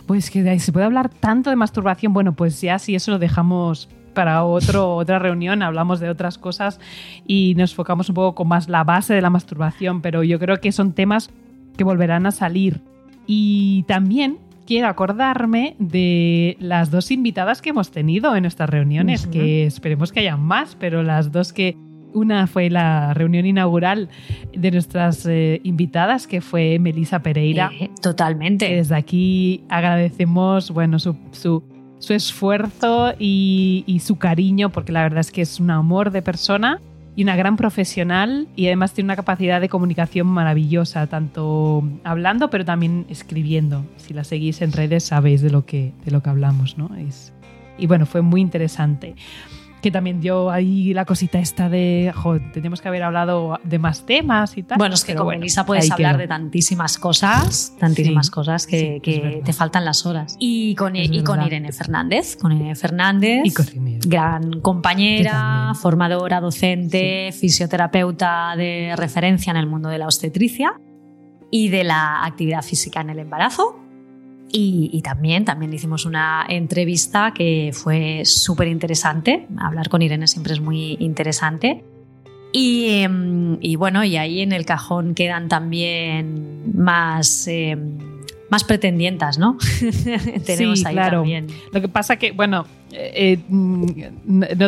pues 0.06 0.30
que 0.30 0.60
se 0.60 0.72
puede 0.72 0.86
hablar 0.86 1.10
tanto 1.10 1.50
de 1.50 1.56
masturbación. 1.56 2.14
Bueno, 2.14 2.34
pues 2.34 2.62
ya 2.62 2.80
si 2.80 2.96
eso 2.96 3.12
lo 3.12 3.20
dejamos 3.20 3.90
para 4.14 4.44
otro, 4.44 4.96
otra 4.96 5.20
reunión, 5.20 5.62
hablamos 5.62 6.00
de 6.00 6.10
otras 6.10 6.38
cosas 6.38 6.80
y 7.28 7.56
nos 7.58 7.72
enfocamos 7.72 8.10
un 8.10 8.16
poco 8.16 8.36
con 8.36 8.48
más 8.48 8.70
la 8.70 8.84
base 8.84 9.14
de 9.14 9.22
la 9.22 9.30
masturbación, 9.30 10.02
pero 10.02 10.24
yo 10.24 10.40
creo 10.40 10.60
que 10.62 10.72
son 10.72 10.94
temas 10.94 11.30
que 11.78 11.84
volverán 11.84 12.26
a 12.26 12.32
salir. 12.32 12.82
Y 13.26 13.84
también 13.88 14.38
quiero 14.66 14.88
acordarme 14.88 15.76
de 15.80 16.58
las 16.60 16.92
dos 16.92 17.12
invitadas 17.12 17.62
que 17.62 17.70
hemos 17.70 17.92
tenido 17.92 18.36
en 18.36 18.46
estas 18.46 18.70
reuniones, 18.70 19.28
que 19.28 19.66
esperemos 19.66 20.12
que 20.12 20.22
hayan 20.22 20.42
más, 20.42 20.76
pero 20.80 21.04
las 21.04 21.32
dos 21.32 21.54
que... 21.54 21.78
Una 22.14 22.48
fue 22.48 22.70
la 22.70 23.14
reunión 23.14 23.46
inaugural 23.46 24.10
de 24.54 24.72
nuestras 24.72 25.26
eh, 25.26 25.60
invitadas, 25.64 26.28
que 26.28 26.42
fue 26.42 26.80
Melisa 26.80 27.22
Pereira. 27.24 27.72
Eh, 27.80 27.90
totalmente. 28.02 28.74
Desde 28.74 28.96
aquí 28.96 29.64
agradecemos 29.70 30.72
bueno, 30.72 31.00
su, 31.00 31.16
su 31.32 31.64
su 32.04 32.14
esfuerzo 32.14 33.14
y, 33.18 34.02
su 34.04 34.18
cariño, 34.18 34.70
porque 34.70 34.92
la 34.92 35.04
verdad 35.04 35.22
es 35.22 35.32
que 35.32 35.42
es 35.42 35.62
un 35.62 35.72
amor 35.72 36.12
de 36.12 36.22
persona 36.22 36.82
y 37.16 37.24
una 37.24 37.38
gran 37.38 37.56
profesional 37.56 38.48
y 38.58 38.66
además 38.66 38.92
tiene 38.92 39.08
una 39.08 39.16
capacidad 39.16 39.62
de 39.62 39.70
comunicación 39.70 40.28
maravillosa, 40.28 41.08
tanto 41.08 41.82
hablando 42.04 42.50
pero 42.50 42.66
también 42.66 43.06
escribiendo. 43.08 43.86
Si 43.96 44.14
la 44.14 44.26
seguís 44.26 44.62
en 44.62 44.74
redes 44.74 45.06
sabéis 45.06 45.42
de 45.42 45.50
lo 45.50 45.66
que, 45.66 45.94
de 46.04 46.12
lo 46.12 46.22
que 46.22 46.30
hablamos, 46.30 46.78
¿no? 46.78 46.94
Es, 46.96 47.32
y 47.78 47.88
bueno, 47.88 48.06
fue 48.06 48.22
muy 48.22 48.42
interesante. 48.42 49.16
Que 49.84 49.92
también 49.92 50.22
dio 50.22 50.50
ahí 50.50 50.94
la 50.94 51.04
cosita 51.04 51.40
esta 51.40 51.68
de, 51.68 52.14
jo, 52.16 52.40
tenemos 52.54 52.82
que 52.82 52.88
haber 52.88 53.04
hablado 53.04 53.60
de 53.66 53.80
más 53.80 54.06
temas 54.06 54.58
y 54.58 54.64
tal. 54.64 54.78
Bueno, 54.78 54.96
es 54.96 55.04
que 55.04 55.14
con 55.14 55.32
Elisa 55.34 55.66
puedes 55.66 55.92
hablar 55.92 56.18
de 56.18 56.26
tantísimas 56.28 56.98
cosas, 56.98 57.76
tantísimas 57.78 58.32
cosas 58.32 58.66
que, 58.66 59.02
que 59.04 59.42
te 59.44 59.54
faltan 59.54 59.84
las 59.84 60.06
horas. 60.06 60.38
Y 60.40 60.74
con, 60.76 60.96
y 60.96 61.22
con 61.22 61.44
Irene 61.44 61.74
Fernández, 61.74 62.38
con 62.38 62.54
Irene 62.54 62.76
Fernández, 62.76 63.42
y 63.44 63.52
con 63.52 63.68
Irene. 63.68 64.00
gran 64.08 64.62
compañera, 64.62 65.74
formadora, 65.76 66.40
docente, 66.40 67.34
fisioterapeuta 67.34 68.56
de 68.56 68.96
referencia 68.96 69.52
en 69.52 69.58
el 69.58 69.68
mundo 69.68 69.90
de 69.90 69.98
la 69.98 70.06
obstetricia 70.06 70.80
y 71.52 71.68
de 71.68 71.84
la 71.84 72.24
actividad 72.24 72.62
física 72.62 73.02
en 73.02 73.10
el 73.10 73.20
embarazo 73.20 73.83
y, 74.56 75.02
también, 75.02 75.46
también 75.46 75.74
hicimos 75.74 76.06
una 76.06 76.46
entrevista 76.48 77.34
que 77.34 77.72
fue 77.74 78.22
súper 78.24 78.68
interesante. 78.68 79.48
Hablar 79.58 79.90
con 79.90 80.04
Irene 80.04 80.28
siempre 80.28 80.54
es 80.54 80.62
muy 80.62 80.96
interesante. 81.00 81.84
Y, 82.52 83.00
em, 83.02 83.58
bueno, 83.80 84.04
y 84.04 84.16
ahí 84.16 84.42
en 84.42 84.52
el 84.52 84.64
cajón 84.64 85.16
quedan 85.16 85.48
también 85.48 86.72
más, 86.72 87.48
em, 87.48 87.98
más 88.52 88.64
pretendientas, 88.64 89.40
¿no? 89.40 89.58
Tenemos 90.46 90.82
sí, 90.82 90.86
ahí 90.86 90.94
claro. 90.94 91.22
también. 91.22 91.48
Lo 91.72 91.82
que 91.82 91.88
pasa 91.88 92.18
que, 92.18 92.32
bueno, 92.32 92.68
eh, 92.92 93.40
eh, 93.40 94.12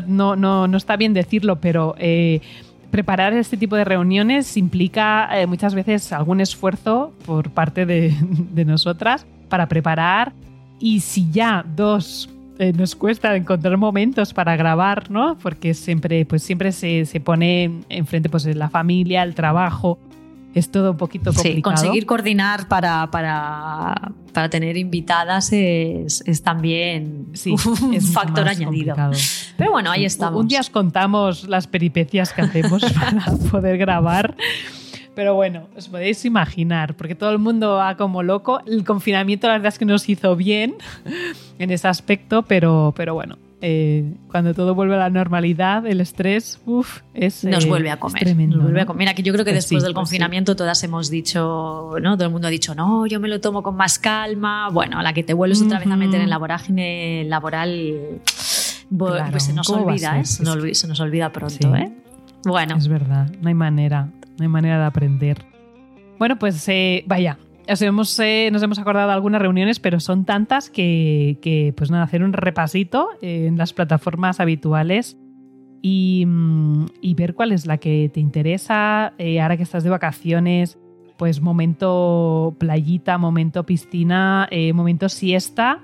no, 0.07 0.35
no, 0.35 0.67
no, 0.67 0.77
está 0.77 0.95
bien 0.95 1.13
decirlo, 1.13 1.61
pero 1.61 1.93
eh, 1.99 2.41
preparar 2.89 3.33
este 3.33 3.55
tipo 3.55 3.75
de 3.75 3.85
reuniones 3.85 4.57
implica 4.57 5.29
muchas 5.47 5.75
veces 5.75 6.11
algún 6.11 6.41
esfuerzo 6.41 7.13
por 7.27 7.51
parte 7.51 7.85
de, 7.85 8.15
de 8.51 8.65
nosotras 8.65 9.27
para 9.55 9.69
preparar 9.69 10.33
y 10.79 10.99
si 10.99 11.31
ya 11.31 11.63
dos 11.77 12.29
eh, 12.59 12.73
nos 12.73 12.93
cuesta 12.93 13.33
encontrar 13.37 13.77
momentos 13.77 14.33
para 14.33 14.57
grabar, 14.57 15.09
¿no? 15.09 15.37
Porque 15.37 15.73
siempre, 15.73 16.25
pues 16.25 16.43
siempre 16.43 16.73
se, 16.73 17.05
se 17.05 17.21
pone 17.21 17.79
enfrente 17.87 18.27
pues, 18.27 18.45
la 18.53 18.69
familia, 18.69 19.23
el 19.23 19.33
trabajo. 19.33 19.97
Es 20.53 20.69
todo 20.71 20.91
un 20.91 20.97
poquito 20.97 21.31
complicado. 21.31 21.55
Sí, 21.55 21.61
conseguir 21.61 22.05
coordinar 22.05 22.67
para, 22.67 23.09
para, 23.11 24.11
para 24.33 24.49
tener 24.49 24.75
invitadas 24.75 25.53
es, 25.53 26.21
es 26.25 26.43
también 26.43 27.27
un 27.45 28.01
factor 28.13 28.49
añadido. 28.49 28.93
Pero 29.57 29.71
bueno, 29.71 29.89
ahí 29.89 30.03
estamos. 30.03 30.37
Un 30.37 30.49
día 30.49 30.59
os 30.59 30.69
contamos 30.69 31.47
las 31.47 31.67
peripecias 31.67 32.33
que 32.33 32.41
hacemos 32.41 32.83
para 32.93 33.31
poder 33.49 33.77
grabar. 33.77 34.35
Pero 35.15 35.33
bueno, 35.33 35.67
os 35.75 35.87
podéis 35.87 36.25
imaginar, 36.25 36.95
porque 36.95 37.15
todo 37.15 37.31
el 37.31 37.39
mundo 37.39 37.75
va 37.75 37.95
como 37.95 38.21
loco. 38.21 38.59
El 38.67 38.83
confinamiento, 38.83 39.47
la 39.47 39.53
verdad 39.53 39.69
es 39.69 39.79
que 39.79 39.85
nos 39.85 40.07
hizo 40.09 40.35
bien 40.35 40.75
en 41.59 41.71
ese 41.71 41.87
aspecto, 41.87 42.43
pero, 42.43 42.93
pero 42.95 43.13
bueno, 43.13 43.37
eh, 43.61 44.13
cuando 44.29 44.53
todo 44.53 44.75
vuelve 44.75 44.95
a 44.95 44.99
la 44.99 45.09
normalidad, 45.09 45.87
el 45.87 46.01
estrés, 46.01 46.59
uff, 46.65 46.99
es. 47.13 47.45
Nos 47.45 47.65
vuelve 47.65 47.89
a 47.89 47.97
comer. 47.97 48.23
Tremendo, 48.23 48.57
nos 48.57 48.65
vuelve 48.65 48.81
a 48.81 48.85
comer. 48.85 49.15
Yo 49.23 49.33
creo 49.33 49.45
que 49.45 49.51
pues 49.51 49.63
después 49.63 49.83
del 49.83 49.93
pues 49.93 50.03
confinamiento 50.03 50.55
todas 50.55 50.83
hemos 50.83 51.09
dicho, 51.09 51.95
¿no? 52.01 52.17
Todo 52.17 52.25
el 52.25 52.31
mundo 52.31 52.47
ha 52.47 52.51
dicho, 52.51 52.75
no, 52.75 53.07
yo 53.07 53.19
me 53.19 53.29
lo 53.29 53.39
tomo 53.39 53.63
con 53.63 53.75
más 53.75 53.97
calma. 53.97 54.69
Bueno, 54.69 54.99
a 54.99 55.03
la 55.03 55.13
que 55.13 55.23
te 55.23 55.33
vuelves 55.33 55.61
otra 55.61 55.79
vez 55.79 55.87
a 55.87 55.95
meter 55.95 56.19
en 56.21 56.29
la 56.29 56.37
vorágine 56.37 57.23
laboral, 57.23 58.19
pues 58.89 59.43
se 59.43 59.53
nos 59.53 59.69
olvida, 59.69 60.19
¿eh? 60.19 60.25
Se 60.25 60.43
nos, 60.43 60.77
se 60.77 60.87
nos 60.87 60.99
olvida 60.99 61.31
pronto, 61.31 61.73
¿eh? 61.75 61.91
Bueno. 62.45 62.75
Es 62.77 62.87
verdad, 62.87 63.29
no 63.41 63.49
hay 63.49 63.53
manera 63.53 64.09
no 64.37 64.43
hay 64.43 64.49
manera 64.49 64.79
de 64.79 64.85
aprender. 64.85 65.45
Bueno, 66.19 66.37
pues 66.37 66.67
eh, 66.69 67.03
vaya, 67.07 67.37
hemos, 67.67 68.19
eh, 68.19 68.49
nos 68.51 68.63
hemos 68.63 68.79
acordado 68.79 69.07
de 69.07 69.13
algunas 69.13 69.41
reuniones, 69.41 69.79
pero 69.79 69.99
son 69.99 70.25
tantas 70.25 70.69
que, 70.69 71.73
pues 71.75 71.91
nada, 71.91 72.03
hacer 72.03 72.23
un 72.23 72.33
repasito 72.33 73.09
en 73.21 73.57
las 73.57 73.73
plataformas 73.73 74.39
habituales 74.39 75.17
y, 75.81 76.25
mm, 76.25 76.85
ver 77.15 77.33
cuál 77.33 77.51
es 77.51 77.65
la 77.65 77.77
que 77.77 78.09
te 78.13 78.19
interesa. 78.19 79.13
Eh, 79.17 79.41
ahora 79.41 79.57
que 79.57 79.63
estás 79.63 79.83
de 79.83 79.89
vacaciones, 79.89 80.77
pues 81.17 81.41
momento 81.41 82.55
playita, 82.59 83.17
momento 83.17 83.65
piscina, 83.65 84.49
momento 84.73 85.07
siesta. 85.09 85.81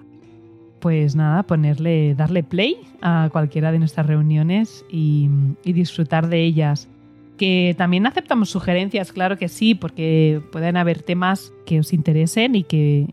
Pues 0.81 1.15
nada, 1.15 1.43
ponerle, 1.43 2.13
darle 2.15 2.43
play 2.43 2.75
a 3.01 3.29
cualquiera 3.31 3.71
de 3.71 3.79
nuestras 3.79 4.05
reuniones 4.05 4.83
y 4.89 5.29
disfrutar 5.63 6.27
de 6.27 6.43
ellas 6.43 6.89
que 7.41 7.73
también 7.75 8.05
aceptamos 8.05 8.51
sugerencias, 8.51 9.11
claro 9.11 9.35
que 9.35 9.49
sí, 9.49 9.73
porque 9.73 10.43
pueden 10.51 10.77
haber 10.77 11.01
temas 11.01 11.51
que 11.65 11.79
os 11.79 11.91
interesen 11.91 12.53
y 12.53 12.63
que, 12.63 13.07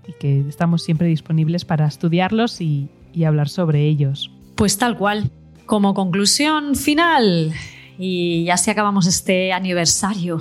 estamos 0.47 0.83
siempre 0.83 1.09
disponibles 1.09 1.65
para 1.65 1.87
estudiarlos 1.87 2.61
y, 2.61 2.91
y 3.15 3.25
hablar 3.25 3.49
sobre 3.49 3.87
ellos. 3.87 4.31
Pues 4.55 4.77
tal 4.77 4.99
cual. 4.99 5.31
Como 5.65 5.95
conclusión 5.95 6.75
final, 6.75 7.55
y 7.99 8.45
ya 8.45 8.59
si 8.59 8.71
acabamos 8.71 9.07
este 9.07 9.55
aniversario. 9.55 10.41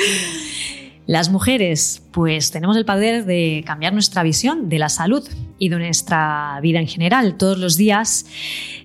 Las 1.06 1.30
mujeres, 1.30 2.02
pues 2.12 2.50
tenemos 2.50 2.76
el 2.76 2.84
poder 2.84 3.24
de 3.24 3.64
cambiar 3.66 3.94
nuestra 3.94 4.22
visión 4.22 4.68
de 4.68 4.78
la 4.78 4.90
salud 4.90 5.26
y 5.62 5.68
de 5.68 5.78
nuestra 5.78 6.58
vida 6.60 6.80
en 6.80 6.88
general. 6.88 7.36
Todos 7.36 7.56
los 7.56 7.76
días 7.76 8.26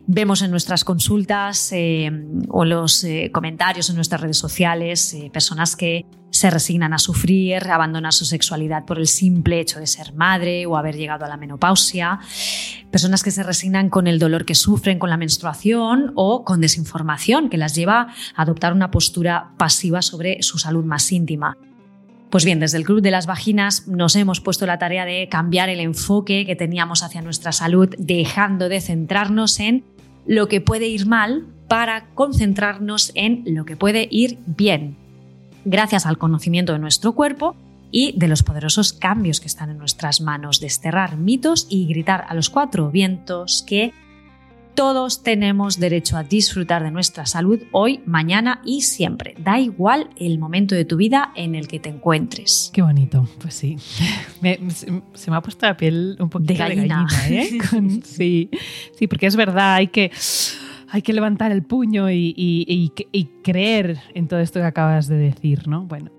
vemos 0.05 0.43
en 0.43 0.51
nuestras 0.51 0.83
consultas 0.83 1.71
eh, 1.71 2.11
o 2.49 2.61
en 2.61 2.69
los 2.69 3.03
eh, 3.03 3.31
comentarios 3.33 3.89
en 3.89 3.95
nuestras 3.95 4.21
redes 4.21 4.37
sociales 4.37 5.11
eh, 5.15 5.31
personas 5.33 5.75
que 5.75 6.05
se 6.29 6.51
resignan 6.51 6.93
a 6.93 6.99
sufrir, 6.99 7.67
abandonar 7.67 8.13
su 8.13 8.25
sexualidad 8.25 8.85
por 8.85 8.99
el 8.99 9.07
simple 9.07 9.59
hecho 9.59 9.79
de 9.79 9.87
ser 9.87 10.13
madre 10.13 10.67
o 10.67 10.77
haber 10.77 10.95
llegado 10.95 11.25
a 11.25 11.27
la 11.27 11.37
menopausia, 11.37 12.19
personas 12.91 13.23
que 13.23 13.31
se 13.31 13.41
resignan 13.41 13.89
con 13.89 14.05
el 14.05 14.19
dolor 14.19 14.45
que 14.45 14.53
sufren 14.53 14.99
con 14.99 15.09
la 15.09 15.17
menstruación 15.17 16.11
o 16.13 16.43
con 16.43 16.61
desinformación 16.61 17.49
que 17.49 17.57
las 17.57 17.73
lleva 17.73 18.13
a 18.35 18.41
adoptar 18.43 18.73
una 18.73 18.91
postura 18.91 19.53
pasiva 19.57 20.03
sobre 20.03 20.43
su 20.43 20.59
salud 20.59 20.85
más 20.85 21.11
íntima. 21.11 21.57
Pues 22.29 22.43
bien, 22.43 22.59
desde 22.59 22.77
el 22.77 22.83
Club 22.83 23.01
de 23.01 23.11
las 23.11 23.25
Vaginas 23.25 23.87
nos 23.87 24.15
hemos 24.17 24.41
puesto 24.41 24.65
la 24.65 24.77
tarea 24.77 25.05
de 25.05 25.29
cambiar 25.29 25.69
el 25.69 25.79
enfoque 25.79 26.45
que 26.45 26.57
teníamos 26.57 27.01
hacia 27.01 27.21
nuestra 27.21 27.53
salud, 27.53 27.93
dejando 27.97 28.67
de 28.67 28.81
centrarnos 28.81 29.59
en 29.61 29.85
lo 30.25 30.49
que 30.49 30.59
puede 30.59 30.87
ir 30.87 31.05
mal 31.05 31.45
para 31.69 32.07
concentrarnos 32.15 33.11
en 33.15 33.43
lo 33.45 33.65
que 33.65 33.77
puede 33.77 34.07
ir 34.11 34.39
bien, 34.45 34.97
gracias 35.65 36.05
al 36.05 36.17
conocimiento 36.17 36.73
de 36.73 36.79
nuestro 36.79 37.13
cuerpo 37.13 37.55
y 37.91 38.13
de 38.17 38.27
los 38.27 38.43
poderosos 38.43 38.93
cambios 38.93 39.39
que 39.39 39.47
están 39.47 39.69
en 39.69 39.77
nuestras 39.77 40.21
manos, 40.21 40.59
desterrar 40.59 41.17
mitos 41.17 41.67
y 41.69 41.87
gritar 41.87 42.25
a 42.27 42.33
los 42.33 42.49
cuatro 42.49 42.91
vientos 42.91 43.63
que 43.65 43.93
todos 44.77 45.23
tenemos 45.23 45.79
derecho 45.79 46.17
a 46.17 46.23
disfrutar 46.23 46.83
de 46.83 46.91
nuestra 46.91 47.25
salud 47.25 47.59
hoy, 47.71 47.99
mañana 48.05 48.61
y 48.63 48.81
siempre. 48.81 49.33
Da 49.39 49.59
igual 49.59 50.11
el 50.17 50.37
momento 50.37 50.75
de 50.75 50.85
tu 50.85 50.97
vida 50.97 51.31
en 51.35 51.55
el 51.55 51.67
que 51.67 51.79
te 51.79 51.89
encuentres. 51.89 52.69
Qué 52.75 52.83
bonito, 52.83 53.27
pues 53.41 53.55
sí. 53.55 53.77
se 55.15 55.31
me 55.31 55.35
ha 55.35 55.41
puesto 55.41 55.65
la 55.65 55.75
piel 55.75 56.15
un 56.19 56.29
poquito 56.29 56.53
de 56.53 56.59
gallina, 56.59 57.07
¿eh? 57.27 57.57
sí, 58.03 58.51
sí, 58.95 59.07
porque 59.07 59.25
es 59.25 59.35
verdad, 59.35 59.73
hay 59.73 59.87
que 59.87 60.11
hay 60.89 61.01
que 61.01 61.11
levantar 61.11 61.51
el 61.51 61.63
puño 61.63 62.11
y, 62.11 62.33
y, 62.37 63.25
creer 63.43 63.97
en 64.13 64.27
todo 64.27 64.39
esto 64.39 64.59
que 64.59 64.65
acabas 64.65 65.07
de 65.07 65.17
decir, 65.17 65.67
¿no? 65.67 65.85
Bueno, 65.85 66.11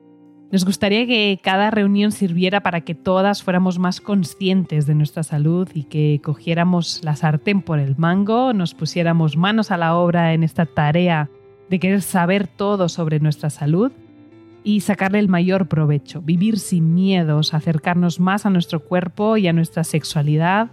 nos 0.51 0.65
gustaría 0.65 1.07
que 1.07 1.39
cada 1.43 1.71
reunión 1.71 2.11
sirviera 2.11 2.61
para 2.63 2.81
que 2.81 2.95
todas 2.95 3.43
fuéramos 3.43 3.79
más 3.79 4.01
conscientes 4.01 4.87
de 4.87 4.95
nuestra 4.95 5.23
salud 5.23 5.69
y 5.75 5.85
que 5.85 6.21
cogiéramos 6.25 7.01
la 7.05 7.17
sartén 7.17 7.61
por 7.61 7.79
el 7.79 7.97
mango, 7.99 8.55
nos 8.55 8.75
pusiéramos 8.75 9.37
manos 9.37 9.71
a 9.71 9.77
la 9.77 9.95
obra 9.95 10.33
en 10.33 10.43
esta 10.43 10.65
tarea 10.65 11.29
de 11.69 11.79
querer 11.79 12.01
saber 12.01 12.47
todo 12.47 12.89
sobre 12.89 13.21
nuestra 13.21 13.51
salud 13.51 13.93
y 14.65 14.81
sacarle 14.81 15.19
el 15.19 15.29
mayor 15.29 15.69
provecho, 15.69 16.23
vivir 16.23 16.59
sin 16.59 16.95
miedos, 16.95 17.53
acercarnos 17.53 18.19
más 18.19 18.47
a 18.47 18.51
nuestro 18.51 18.81
cuerpo 18.81 19.37
y 19.37 19.49
a 19.49 19.53
nuestra 19.53 19.85
sexualidad, 19.85 20.71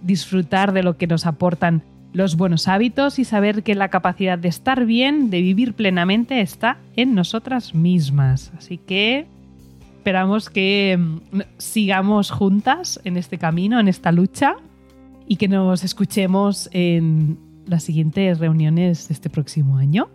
disfrutar 0.00 0.72
de 0.72 0.82
lo 0.82 0.96
que 0.96 1.06
nos 1.06 1.26
aportan 1.26 1.82
los 2.12 2.36
buenos 2.36 2.68
hábitos 2.68 3.18
y 3.18 3.24
saber 3.24 3.62
que 3.62 3.74
la 3.74 3.88
capacidad 3.88 4.38
de 4.38 4.48
estar 4.48 4.84
bien, 4.84 5.30
de 5.30 5.40
vivir 5.40 5.74
plenamente, 5.74 6.40
está 6.40 6.78
en 6.96 7.14
nosotras 7.14 7.74
mismas. 7.74 8.52
Así 8.56 8.78
que 8.78 9.26
esperamos 9.96 10.50
que 10.50 10.98
mm, 10.98 11.40
sigamos 11.58 12.30
juntas 12.30 13.00
en 13.04 13.16
este 13.16 13.38
camino, 13.38 13.80
en 13.80 13.88
esta 13.88 14.12
lucha 14.12 14.56
y 15.26 15.36
que 15.36 15.48
nos 15.48 15.84
escuchemos 15.84 16.68
en 16.72 17.38
las 17.66 17.84
siguientes 17.84 18.38
reuniones 18.38 19.08
de 19.08 19.14
este 19.14 19.30
próximo 19.30 19.78
año. 19.78 20.10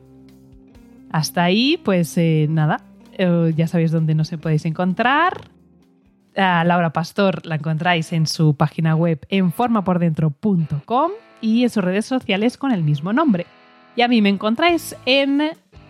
Hasta 1.09 1.43
ahí, 1.43 1.79
pues 1.83 2.17
eh, 2.17 2.47
nada, 2.49 2.81
eh, 3.17 3.53
ya 3.55 3.67
sabéis 3.67 3.91
dónde 3.91 4.13
nos 4.13 4.29
podéis 4.31 4.65
encontrar. 4.65 5.56
A 6.37 6.63
Laura 6.63 6.93
Pastor 6.93 7.45
la 7.45 7.55
encontráis 7.55 8.13
en 8.13 8.27
su 8.27 8.55
página 8.55 8.95
web 8.95 9.25
en 9.29 9.51
formapordentro.com 9.51 11.11
y 11.41 11.63
en 11.63 11.69
sus 11.69 11.83
redes 11.83 12.05
sociales 12.05 12.57
con 12.57 12.71
el 12.71 12.83
mismo 12.83 13.11
nombre. 13.11 13.47
Y 13.95 14.03
a 14.03 14.07
mí 14.07 14.21
me 14.21 14.29
encontráis 14.29 14.95
en 15.05 15.41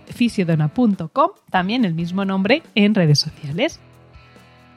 fisiodona.com, 0.07 1.31
también 1.51 1.83
el 1.83 1.93
mismo 1.93 2.23
nombre 2.23 2.63
en 2.75 2.95
redes 2.95 3.19
sociales. 3.19 3.81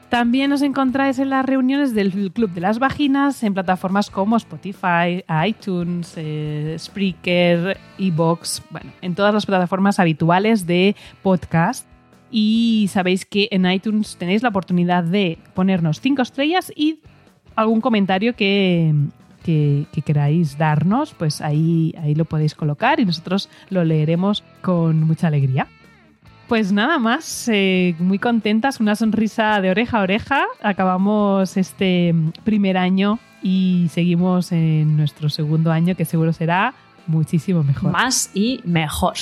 También 0.09 0.49
nos 0.49 0.61
encontráis 0.61 1.19
en 1.19 1.29
las 1.29 1.45
reuniones 1.45 1.95
del 1.95 2.11
Club 2.33 2.49
de 2.51 2.59
las 2.59 2.79
Vaginas 2.79 3.41
en 3.43 3.53
plataformas 3.53 4.09
como 4.09 4.35
Spotify, 4.35 5.23
iTunes, 5.47 6.15
eh, 6.17 6.75
Spreaker, 6.77 7.77
Evox, 7.97 8.61
bueno, 8.71 8.91
en 9.01 9.15
todas 9.15 9.33
las 9.33 9.45
plataformas 9.45 9.99
habituales 9.99 10.67
de 10.67 10.97
podcast. 11.23 11.87
Y 12.31 12.89
sabéis 12.91 13.25
que 13.25 13.49
en 13.51 13.69
iTunes 13.69 14.15
tenéis 14.17 14.41
la 14.41 14.49
oportunidad 14.49 15.03
de 15.03 15.37
ponernos 15.53 15.99
cinco 15.99 16.21
estrellas 16.21 16.71
y 16.75 17.01
algún 17.55 17.81
comentario 17.81 18.35
que, 18.35 18.93
que, 19.43 19.85
que, 19.91 20.01
queráis 20.01 20.57
darnos, 20.57 21.13
pues 21.13 21.41
ahí, 21.41 21.93
ahí 22.01 22.15
lo 22.15 22.25
podéis 22.25 22.55
colocar 22.55 22.99
y 22.99 23.05
nosotros 23.05 23.49
lo 23.69 23.83
leeremos 23.83 24.43
con 24.61 25.03
mucha 25.03 25.27
alegría. 25.27 25.67
Pues 26.51 26.73
nada 26.73 26.99
más, 26.99 27.47
eh, 27.47 27.95
muy 27.99 28.19
contentas, 28.19 28.81
una 28.81 28.95
sonrisa 28.97 29.61
de 29.61 29.71
oreja 29.71 29.99
a 29.99 30.01
oreja. 30.01 30.43
Acabamos 30.61 31.55
este 31.55 32.13
primer 32.43 32.77
año 32.77 33.19
y 33.41 33.87
seguimos 33.89 34.51
en 34.51 34.97
nuestro 34.97 35.29
segundo 35.29 35.71
año 35.71 35.95
que 35.95 36.03
seguro 36.03 36.33
será 36.33 36.73
muchísimo 37.07 37.63
mejor. 37.63 37.93
Más 37.93 38.31
y 38.33 38.59
mejor. 38.65 39.15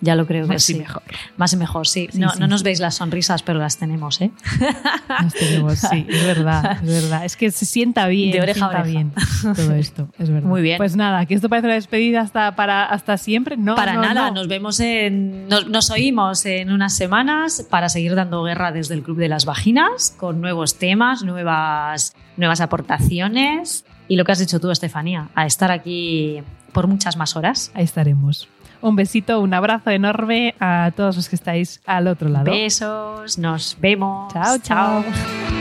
Ya 0.00 0.14
lo 0.14 0.26
creo 0.26 0.46
que 0.46 0.52
Más 0.54 0.68
y 0.68 0.74
sí. 0.74 0.78
mejor. 0.78 1.02
Más 1.36 1.52
y 1.52 1.56
mejor, 1.56 1.86
sí. 1.86 2.08
Sí, 2.12 2.18
no, 2.18 2.30
sí, 2.30 2.38
no 2.38 2.46
nos 2.46 2.62
veis 2.62 2.80
las 2.80 2.96
sonrisas, 2.96 3.42
pero 3.42 3.58
las 3.58 3.78
tenemos, 3.78 4.20
¿eh? 4.20 4.30
Nos 5.22 5.32
tenemos, 5.32 5.78
sí, 5.78 6.06
es 6.08 6.26
verdad, 6.26 6.78
es 6.82 7.02
verdad. 7.02 7.24
Es 7.24 7.36
que 7.36 7.50
se 7.50 7.64
sienta 7.64 8.06
bien, 8.06 8.32
De 8.32 8.42
oreja 8.42 8.66
a 8.66 8.70
sienta 8.70 8.80
oreja. 8.80 8.98
bien 9.42 9.54
todo 9.54 9.72
esto, 9.74 10.08
es 10.18 10.28
verdad. 10.30 10.48
Muy 10.48 10.60
bien. 10.62 10.76
Pues 10.76 10.96
nada, 10.96 11.24
que 11.26 11.34
esto 11.34 11.48
parece 11.48 11.68
una 11.68 11.74
despedida 11.76 12.20
hasta, 12.20 12.54
para, 12.56 12.84
hasta 12.84 13.16
siempre. 13.16 13.56
No, 13.56 13.74
para 13.74 13.94
no, 13.94 14.02
nada, 14.02 14.28
no. 14.28 14.34
nos 14.36 14.48
vemos 14.48 14.80
en. 14.80 15.48
Nos, 15.48 15.66
nos 15.68 15.90
oímos 15.90 16.44
en 16.44 16.72
unas 16.72 16.94
semanas 16.94 17.66
para 17.70 17.88
seguir 17.88 18.14
dando 18.14 18.42
guerra 18.42 18.72
desde 18.72 18.94
el 18.94 19.02
Club 19.02 19.16
de 19.16 19.28
las 19.28 19.44
Vaginas, 19.44 20.14
con 20.18 20.40
nuevos 20.40 20.76
temas, 20.76 21.22
nuevas, 21.22 22.14
nuevas 22.36 22.60
aportaciones. 22.60 23.84
Y 24.08 24.16
lo 24.16 24.24
que 24.24 24.32
has 24.32 24.38
dicho 24.38 24.60
tú, 24.60 24.70
Estefanía, 24.70 25.30
a 25.34 25.46
estar 25.46 25.70
aquí 25.72 26.42
por 26.72 26.86
muchas 26.86 27.16
más 27.16 27.34
horas. 27.36 27.70
Ahí 27.74 27.84
estaremos. 27.84 28.48
Un 28.80 28.96
besito, 28.96 29.40
un 29.40 29.54
abrazo 29.54 29.90
enorme 29.90 30.54
a 30.60 30.90
todos 30.94 31.16
los 31.16 31.28
que 31.28 31.36
estáis 31.36 31.80
al 31.86 32.08
otro 32.08 32.28
lado. 32.28 32.50
Besos, 32.50 33.38
nos 33.38 33.76
vemos. 33.80 34.32
Chao, 34.32 34.58
chao. 34.58 35.02
chao. 35.02 35.55